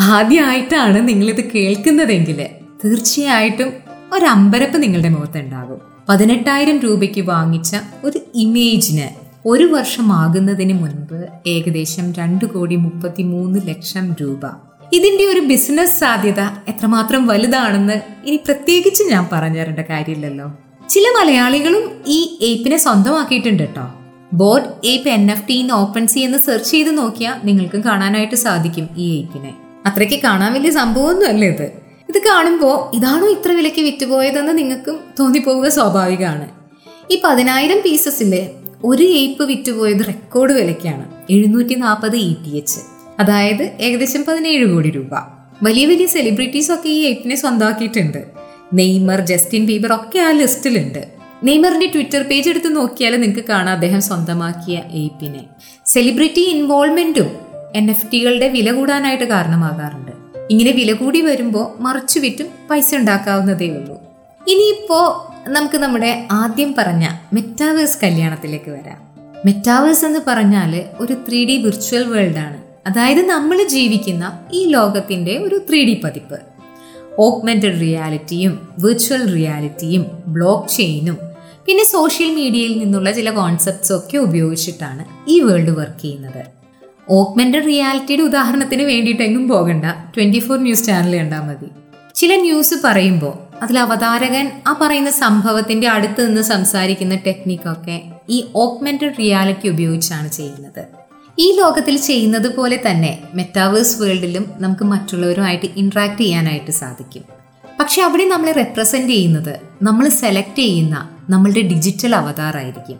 ആദ്യമായിട്ടാണ് 0.00 1.08
നിങ്ങളിത് 1.08 1.50
കേൾക്കുന്നതെങ്കിൽ 1.50 2.46
തീർച്ചയായിട്ടും 2.84 3.72
ഒരു 4.12 4.24
അമ്പരപ്പ് 4.24 4.82
നിങ്ങളുടെ 4.82 5.08
മുഖത്തുണ്ടാകും. 5.08 5.91
പതിനെട്ടായിരം 6.08 6.78
രൂപയ്ക്ക് 6.78 7.20
വാങ്ങിച്ച 7.20 7.76
ഒരു 8.04 8.18
ഇമേജിന് 8.34 9.08
ഒരു 9.48 9.64
വർഷമാകുന്നതിന് 9.64 10.82
മുൻപ് 10.82 11.26
ഏകദേശം 11.46 12.12
രണ്ട് 12.12 12.44
കോടി 12.44 12.76
മുപ്പത്തി 12.76 13.22
മൂന്ന് 13.22 13.60
ലക്ഷം 13.66 14.14
രൂപ. 14.20 14.46
ഇതിന്റെ 14.92 15.24
ഒരു 15.24 15.40
ബിസിനസ് 15.40 16.00
സാധ്യത 16.00 16.40
എത്രമാത്രം 16.68 17.26
വലുതാണെന്ന് 17.26 18.26
ഇനി 18.26 18.36
പ്രത്യേകിച്ച് 18.36 19.04
ഞാൻ 19.10 19.28
പറഞ്ഞു 19.32 19.58
തരേണ്ട 19.58 19.80
കാര്യമില്ലല്ലോ. 19.80 20.52
ചില 20.88 21.02
മലയാളികളും 21.20 21.90
ഈ 22.06 22.38
ഏപ്പിനെ 22.42 22.76
സ്വന്തമാക്കിയിട്ടുണ്ട് 22.76 23.62
കേട്ടോ 23.62 23.94
bored 24.32 24.86
ape 24.86 25.08
N 25.08 25.30
F 25.30 25.48
T 25.48 25.70
OpenSea 26.06 26.18
എന്ന് 26.18 26.38
സെർച്ച് 26.38 26.70
ചെയ്ത് 26.70 26.98
നോക്കിയാൽ 26.98 27.46
നിങ്ങൾക്കും 27.46 27.84
കാണാനായിട്ട് 27.84 28.34
സാധിക്കും 28.34 28.88
ഈ 28.96 29.18
ഏപ്പിനെ. 29.18 29.54
അത്രയ്ക്ക് 29.86 30.22
കാണാൻ 30.22 30.52
വലിയ 30.52 30.70
സംഭവമൊന്നും 30.70 31.44
ഇത്. 31.44 31.81
ഇത് 32.12 32.22
കാണുമ്പോൾ 32.28 32.96
ഇതാണോ 32.96 33.28
ഇത്ര 33.28 33.52
വിലയ്ക്ക് 33.52 33.80
വിറ്റുപോയതെന്ന് 33.80 34.58
നിങ്ങൾക്കും 34.58 35.00
തോന്നിപ്പോവുക 35.20 35.68
സ്വാഭാവികമാണ്. 35.68 36.48
ഈ 37.10 37.20
പതിനായിരം 37.24 37.78
പീസസിൽ 37.84 38.48
ഒരു 38.84 39.02
ഏപ്പ് 39.02 39.42
വിറ്റുപോയത് 39.42 40.06
റെക്കോർഡ് 40.06 40.52
വിലയ്ക്കാണ്. 40.52 41.10
എഴുന്നൂറ്റി 41.30 41.74
നാൽപ്പത് 41.74 42.16
ഇ 42.16 42.34
ടി 42.34 42.56
എച്ച് 42.56 42.80
അതായത് 43.20 43.62
ഏകദേശം 43.62 44.24
പതിനേഴ് 44.24 44.66
കോടി 44.66 44.90
രൂപ. 44.90 45.14
വലിയ 45.62 45.86
വലിയ 45.86 46.06
സെലിബ്രിറ്റീസ് 46.06 46.72
ഒക്കെ 46.72 46.88
ഈ 46.88 47.00
ഏപ്പിനെ 47.02 47.36
സ്വന്തമാക്കിയിട്ടുണ്ട്. 47.36 48.24
നെയ്മർ 48.74 49.20
ജസ്റ്റിൻ 49.20 49.66
ബീബർ 49.66 49.92
ഒക്കെ 49.94 50.18
ആ 50.18 50.30
ലിസ്റ്റിലുണ്ട്. 50.30 51.08
നെയ്മറിന്റെ 51.44 51.86
ട്വിറ്റർ 51.86 52.22
പേജ് 52.22 52.50
എടുത്ത് 52.50 52.76
നോക്കിയാൽ 52.76 53.20
നിങ്ങൾക്ക് 53.20 53.48
കാണാം 53.48 53.74
അദ്ദേഹം 53.74 54.02
സ്വന്തമാക്കിയ 54.02 54.82
ഏപ്പിനെ. 54.92 55.44
സെലിബ്രിറ്റി 55.86 56.40
ഇൻവോൾവ്മെന്റും 56.40 57.30
എൻ 57.74 57.90
എഫ് 57.90 58.12
ടികളുടെ 58.12 58.48
വില 58.48 58.72
കൂടാനായിട്ട് 58.72 59.24
കാരണമാകാറുണ്ട്. 59.24 60.21
ഇങ്ങനെ 60.52 60.72
വില 60.72 60.92
കൂടി 60.92 61.20
വരുമ്പോൾ 61.20 61.82
മറിച്ചു 61.82 62.20
വിറ്റും 62.20 62.46
പൈസ 62.70 62.94
ഉണ്ടാക്കാവുന്നതേ 62.94 63.68
ഉള്ളൂ. 63.68 63.94
ഇനിയിപ്പോ 64.48 65.28
നമുക്ക് 65.46 65.78
നമ്മുടെ 65.78 66.28
ആദ്യം 66.30 66.74
പറഞ്ഞ 66.78 67.08
മെറ്റാവേഴ്സ് 67.32 67.98
കല്യാണത്തിലേക്ക് 68.02 68.70
വരാം. 68.70 69.02
മെറ്റാവേഴ്സ് 69.46 70.04
എന്ന് 70.04 70.18
പറഞ്ഞാൽ 70.26 70.84
ഒരു 71.00 71.12
ത്രീ 71.12 71.44
ഡി 71.44 71.56
വിർച്വൽ 71.56 72.38
ആണ്. 72.38 72.62
അതായത് 72.86 73.26
നമ്മൾ 73.26 73.62
ജീവിക്കുന്ന 73.62 74.38
ഈ 74.52 74.64
ലോകത്തിന്റെ 74.64 75.38
ഒരു 75.38 75.62
ത്രീ 75.68 75.84
ഡി 75.84 76.00
പതിപ്പ്. 76.04 76.40
ഓഗ്മെന്റഡ് 77.18 77.80
റിയാലിറ്റിയും 77.80 78.68
വിർച്വൽ 78.78 79.34
റിയാലിറ്റിയും 79.34 80.06
ബ്ലോക്ക് 80.26 80.68
ചെയിനും 80.68 81.18
പിന്നെ 81.66 81.84
സോഷ്യൽ 81.84 82.34
മീഡിയയിൽ 82.34 82.78
നിന്നുള്ള 82.78 83.10
ചില 83.10 83.30
കോൺസെപ്റ്റ്സ് 83.30 83.92
ഒക്കെ 83.92 84.18
ഉപയോഗിച്ചിട്ടാണ് 84.18 85.30
ഈ 85.30 85.40
വേൾഡ് 85.40 85.70
വർക്ക് 85.70 86.02
ചെയ്യുന്നത്. 86.02 86.61
ഓഗ്മെന്റഡ് 87.16 87.66
റിയാലിറ്റിയുടെ 87.66 88.22
ഉദാഹരണത്തിന് 88.22 88.82
വേണ്ടിയിട്ടെങ്ങും 88.82 89.48
പോകണ്ട. 89.48 89.84
ട്വന്റി 89.84 90.38
ഫോർ 90.38 90.58
ന്യൂസ് 90.58 90.84
ചാനൽ 90.86 91.16
കണ്ടാൽ 91.16 91.40
മതി. 91.40 91.68
ചില 92.14 92.36
ന്യൂസ് 92.36 92.74
പറയുമ്പോൾ 92.84 93.34
അതിൽ 93.62 93.78
അവതാരകൻ 93.78 94.62
ആ 94.66 94.78
പറയുന്ന 94.80 95.10
സംഭവത്തിന്റെ 95.10 95.88
അടുത്ത് 95.88 96.26
നിന്ന് 96.26 96.42
സംസാരിക്കുന്ന 96.42 97.14
ടെക്നിക്കൊക്കെ 97.26 98.02
ഈ 98.28 98.44
ഓഗ്മെന്റഡ് 98.54 99.18
റിയാലിറ്റി 99.18 99.68
ഉപയോഗിച്ചാണ് 99.68 100.28
ചെയ്യുന്നത്. 100.28 100.82
ഈ 101.38 101.56
ലോകത്തിൽ 101.60 101.96
ചെയ്യുന്നത് 101.96 102.56
പോലെ 102.56 102.80
തന്നെ 102.86 103.18
മെറ്റാവേഴ്സ് 103.34 104.02
വേൾഡിലും 104.02 104.50
നമുക്ക് 104.56 104.84
മറ്റുള്ളവരുമായിട്ട് 104.84 105.66
ഇന്ററാക്ട് 105.76 106.20
ചെയ്യാനായിട്ട് 106.20 106.70
സാധിക്കും. 106.70 107.22
പക്ഷെ 107.80 108.02
അവിടെ 108.02 108.24
നമ്മളെ 108.24 108.52
റെപ്രസെന്റ് 108.52 109.08
ചെയ്യുന്നത് 109.08 109.54
നമ്മൾ 109.82 110.08
സെലക്ട് 110.08 110.58
ചെയ്യുന്ന 110.58 111.08
നമ്മളുടെ 111.30 111.60
ഡിജിറ്റൽ 111.60 112.14
അവതാറായിരിക്കും 112.14 112.98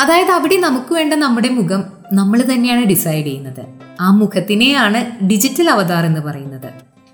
അതായത് 0.00 0.30
അവിടെ 0.30 0.56
നമുക്ക് 0.56 0.92
വേണ്ട 0.94 1.14
നമ്മുടെ 1.14 1.48
മുഖം 1.48 1.97
നമ്മൾ 2.12 2.42
തന്നെയാണ് 2.42 2.84
ഡിസൈഡ് 2.84 3.26
ചെയ്യുന്നത്. 3.26 3.66
ആ 4.00 4.10
മുഖത്തിനെയാണ് 4.10 5.24
ഡിജിറ്റൽ 5.24 5.70
അവതാർ 5.70 6.06
എന്ന് 6.06 6.20
പറയുന്നത്. 6.20 6.70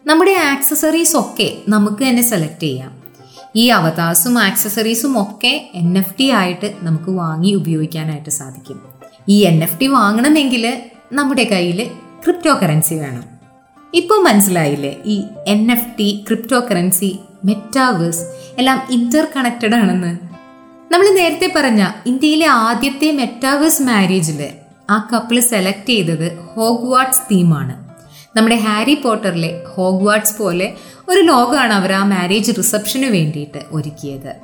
നമ്മുടെ 0.07 0.31
ആക്സസറീസ് 0.31 1.17
ഒക്കെ 1.17 1.59
നമുക്ക് 1.69 2.03
തന്നെ 2.03 2.23
സെലക്ട് 2.23 2.61
ചെയ്യാം. 2.61 3.05
ഈ 3.57 3.69
അവതാർസും 3.69 4.39
ആക്സസറീസും 4.39 5.23
ഒക്കെ 5.23 5.71
എൻ 5.75 5.99
എഫ് 5.99 6.15
ടി 6.21 6.31
ആയിട്ട് 6.31 6.75
നമുക്ക് 6.83 7.11
വാങ്ങി 7.11 7.53
ഉപയോഗിക്കാനായിട്ട് 7.53 8.31
സാധിക്കും. 8.31 8.83
ഈ 9.29 9.41
എൻ 9.41 9.63
എഫ് 9.63 9.81
ടി 9.81 9.87
വാങ്ങണമെങ്കിൽ 9.87 10.83
നമ്മുടെ 11.13 11.45
കയ്യിൽ 11.45 11.91
ക്രിപ്റ്റോ 12.25 12.55
കറൻസി 12.55 12.95
വേണം. 12.95 13.25
ഇപ്പോൾ 13.95 14.25
മനസ്സിലായില്ലേ? 14.25 14.97
ഈ 15.07 15.23
N 15.47 15.73
F 15.73 15.99
T 15.99 16.25
crypto 16.29 16.61
currency 16.61 17.19
metaverse 17.45 18.21
എല്ലാം 18.59 18.83
ഇന്റർ 18.91 19.27
കണക്റ്റഡ് 19.37 19.75
ആണെന്ന്. 19.75 20.19
നമ്മൾ 20.93 21.15
നേരത്തെ 21.15 21.53
പറഞ്ഞ 21.57 21.89
ഇന്ത്യയിലെ 22.07 22.47
ആദ്യത്തെ 22.47 23.13
മെറ്റാവേഴ്സ് 23.13 23.83
മാരേജിൽ 23.83 24.49
ആ 24.91 25.09
കപ്പിൾ 25.13 25.41
സെലക്ട് 25.41 25.89
ചെയ്തത് 25.89 26.37
ഹോഗ്വാട്സ് 26.37 27.21
തീമാണ് 27.21 27.85
നമ്മുടെ 28.37 28.57
ഹാരി 28.57 28.95
പോട്ടറിലെ 28.95 29.65
ഹോഗ്വാട്സ് 29.75 30.39
പോലെ 30.39 30.75
ഒരു 31.09 31.21
ലോകമാണ് 31.21 31.73
അവർ 31.73 31.93
ആ 31.93 32.05
മാരേജ് 32.05 32.53
റിസപ്ഷന് 32.59 33.05
വേണ്ടിയിട്ട് 33.05 33.63
ഒരുക്കിയത്. 33.73 34.35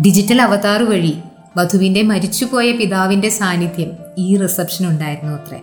ഡിജിറ്റൽ 0.00 0.42
അവതാർ 0.42 0.82
വഴി 0.82 1.16
വധുവിന്റെ 1.56 2.02
മരിച്ചുപോയ 2.02 2.72
പിതാവിന്റെ 2.72 3.28
സാന്നിധ്യം 3.28 3.90
ഈ 4.18 4.36
റിസപ്ഷൻ 4.36 4.86
ഉണ്ടായിരുന്നു 4.86 5.32
അത്രേ. 5.32 5.60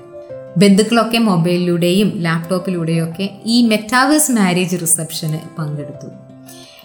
ബന്ധുക്കളൊക്കെ 0.58 1.18
മൊബൈലിലൂടെയും 1.18 2.24
ലാപ്ടോപ്പിലൂടെയൊക്കെ 2.24 3.30
ഈ 3.46 3.68
മെറ്റാവേഴ്സ് 3.68 4.32
മാരേജ് 4.32 4.82
റിസപ്ഷന് 4.82 5.40
പങ്കെടുത്തു. 5.58 6.08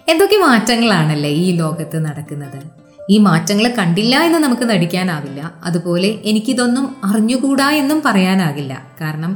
എന്തൊക്കെ 0.08 0.36
മാറ്റങ്ങളാണല്ലേ 0.36 1.30
ഈ 1.30 1.56
ലോകത്ത് 1.56 2.04
നടക്കുന്നത്? 2.04 2.81
ഈ 3.12 3.18
മാറ്റങ്ങൾ 3.18 3.66
കണ്ടില്ല 3.79 4.16
എന്ന് 4.20 4.38
നമുക്ക് 4.38 4.62
നടിക്കാനാവില്ല. 4.62 5.40
അതുപോലെ 5.64 6.18
എനിക്കിതൊന്നും 6.25 6.87
അറിഞ്ഞുകൂടാ 7.05 7.70
എന്നും 7.70 8.03
പറയാനാകില്ല. 8.05 8.83
കാരണം 9.01 9.33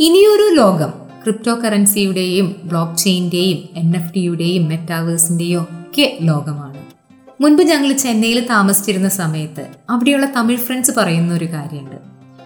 ഇനിയൊരു 0.00 0.46
ലോകം 0.54 0.92
ക്രിപ്റ്റോ 1.24 1.54
കറൻസിയുടെയും 1.54 2.56
ബ്ലോക്ക് 2.64 2.96
ചെയിന്റെയും 2.96 3.58
എൻ 3.76 3.96
എഫ് 3.96 4.14
ടിയുടെയും 4.14 4.68
മെറ്റാവേഴ്സിന്റെയും 4.68 5.62
ഒക്കെ 5.62 6.18
ലോകമാണ്. 6.22 6.78
മുൻപ് 7.42 7.62
ഞങ്ങൾ 7.62 7.92
ചെന്നൈയിൽ 7.92 8.46
താമസിച്ചിരുന്ന 8.46 9.08
സമയത്ത് 9.08 9.66
അവിടെയുള്ള 9.90 10.26
തമിഴ് 10.36 10.58
ഫ്രണ്ട്സ് 10.58 10.92
പറയുന്ന 10.98 11.34
ഒരു 11.34 11.44
കാര്യമുണ്ട്. 11.44 11.98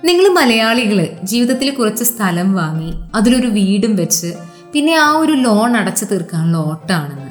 നിങ്ങൾ 0.07 0.27
മലയാളികൾ 0.29 0.99
ജീവിതത്തിൽ 1.25 1.71
കുറച്ച് 1.71 2.05
സ്ഥലം 2.05 2.53
വാങ്ങി 2.55 2.93
അതിലൊരു 3.15 3.47
വീടും 3.47 3.97
വെച്ച് 3.97 4.33
പിന്നെ 4.73 4.95
ആ 4.97 5.11
ഒരു 5.13 5.33
ലോൺ 5.33 5.77
അടച്ചു 5.77 6.05
തീർക്കാനുള്ള 6.05 6.57
ഓട്ടാണെന്ന്. 6.57 7.31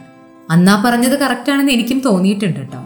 അന്നാ 0.50 0.84
പറഞ്ഞത് 0.86 1.20
കറക്റ്റാണെന്ന് 1.20 1.72
എനിക്കും 1.72 2.00
തോന്നിയിട്ടുണ്ട് 2.00 2.60
കേട്ടോ. 2.60 2.82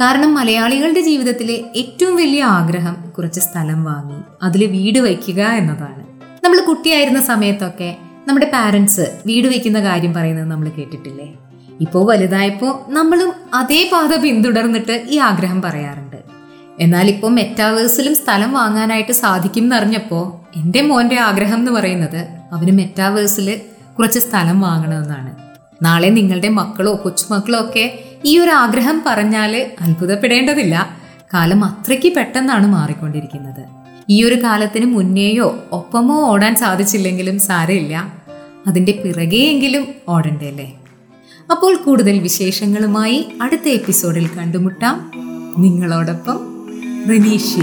കാരണം 0.00 0.34
മലയാളികളുടെ 0.34 1.00
ജീവിതത്തിലെ 1.00 1.64
ഏറ്റവും 1.76 2.16
വലിയ 2.16 2.42
ആഗ്രഹം 2.42 2.96
കുറച്ച് 3.10 3.40
സ്ഥലം 3.40 3.84
വാങ്ങി 3.84 4.18
അതിൽ 4.42 4.66
വീട് 4.66 4.98
വയ്ക്കുക 4.98 5.42
എന്നതാണ്. 5.42 6.06
നമ്മൾ 6.44 6.60
കുട്ടിയായിരുന്ന 6.60 7.20
സമയത്തൊക്കെ 7.20 7.96
നമ്മുടെ 8.28 8.50
പാരൻസ് 8.54 9.18
വീട് 9.26 9.48
വയ്ക്കുന്ന 9.48 9.80
കാര്യം 9.80 10.14
പറയുന്നത് 10.14 10.50
നമ്മൾ 10.50 10.68
കേട്ടിട്ടില്ലേ? 10.68 11.34
ഇപ്പോൾ 11.80 12.12
വലുതായപ്പോൾ 12.12 12.92
നമ്മളും 12.92 13.32
അതേ 13.54 13.90
പാത 13.92 14.16
പിന്തുടർന്നിട്ട് 14.16 15.06
ഈ 15.08 15.18
ആഗ്രഹം 15.18 15.62
പറയാറുണ്ട്. 15.62 16.16
എന്നാൽ 16.80 17.08
ഇപ്പോൾ 17.08 17.30
മെറ്റാവേഴ്സിലും 17.30 18.14
സ്ഥലം 18.14 18.52
വാങ്ങാനായിട്ട് 18.52 19.12
സാധിക്കും 19.12 19.62
എന്നറിഞ്ഞപ്പോൾ 19.62 20.58
എന്റെ 20.58 20.82
മോന്റെ 20.82 21.18
ആഗ്രഹം 21.20 21.58
എന്ന് 21.58 21.70
പറയുന്നത് 21.70 22.28
അവന് 22.52 22.70
മെറ്റാവേഴ്സിൽ 22.70 23.60
കുറച്ച് 23.98 24.18
സ്ഥലം 24.18 24.60
വാങ്ങണമെന്നാണ്. 24.60 25.36
നാളെ 25.84 26.08
നിങ്ങളുടെ 26.08 26.48
മക്കളോ 26.48 27.00
കൊച്ചുമക്കളോ 27.04 27.60
ഒക്കെ 27.60 28.07
ഈ 28.24 28.38
ഒരു 28.38 28.50
ആഗ്രഹം 28.50 29.02
പറഞ്ഞാൽ 29.06 29.70
അത്ഭുതപ്പെടേണ്ടതില്ല. 29.80 30.96
കാലം 31.34 31.64
അത്രയ്ക്ക് 31.64 32.12
പെട്ടെന്നാണ് 32.14 32.66
മാറിക്കൊണ്ടിരിക്കുന്നത്. 32.66 33.64
ഈ 34.08 34.24
ഒരു 34.24 34.42
കാലത്തിന് 34.42 34.86
മുന്നേയോ 34.86 35.64
ഒപ്പമോ 35.72 36.20
ഓടാൻ 36.20 36.56
സാധിച്ചില്ലെങ്കിലും 36.56 37.38
സാരമില്ല. 37.38 38.12
അതിന്റെ 38.66 38.92
പിറകെയെങ്കിലും 39.04 39.86
ഓടണ്ടല്ലേ? 40.08 40.74
അപ്പോൾ 41.50 41.76
കൂടുതൽ 41.76 42.18
വിശേഷങ്ങളുമായി 42.18 43.28
അടുത്ത 43.42 43.68
എപ്പിസോഡിൽ 43.68 44.28
കണ്ടുമുട്ടാം. 44.38 45.10
നിങ്ങളോടൊപ്പം 45.58 46.68
റിനീഷ്യ 47.10 47.60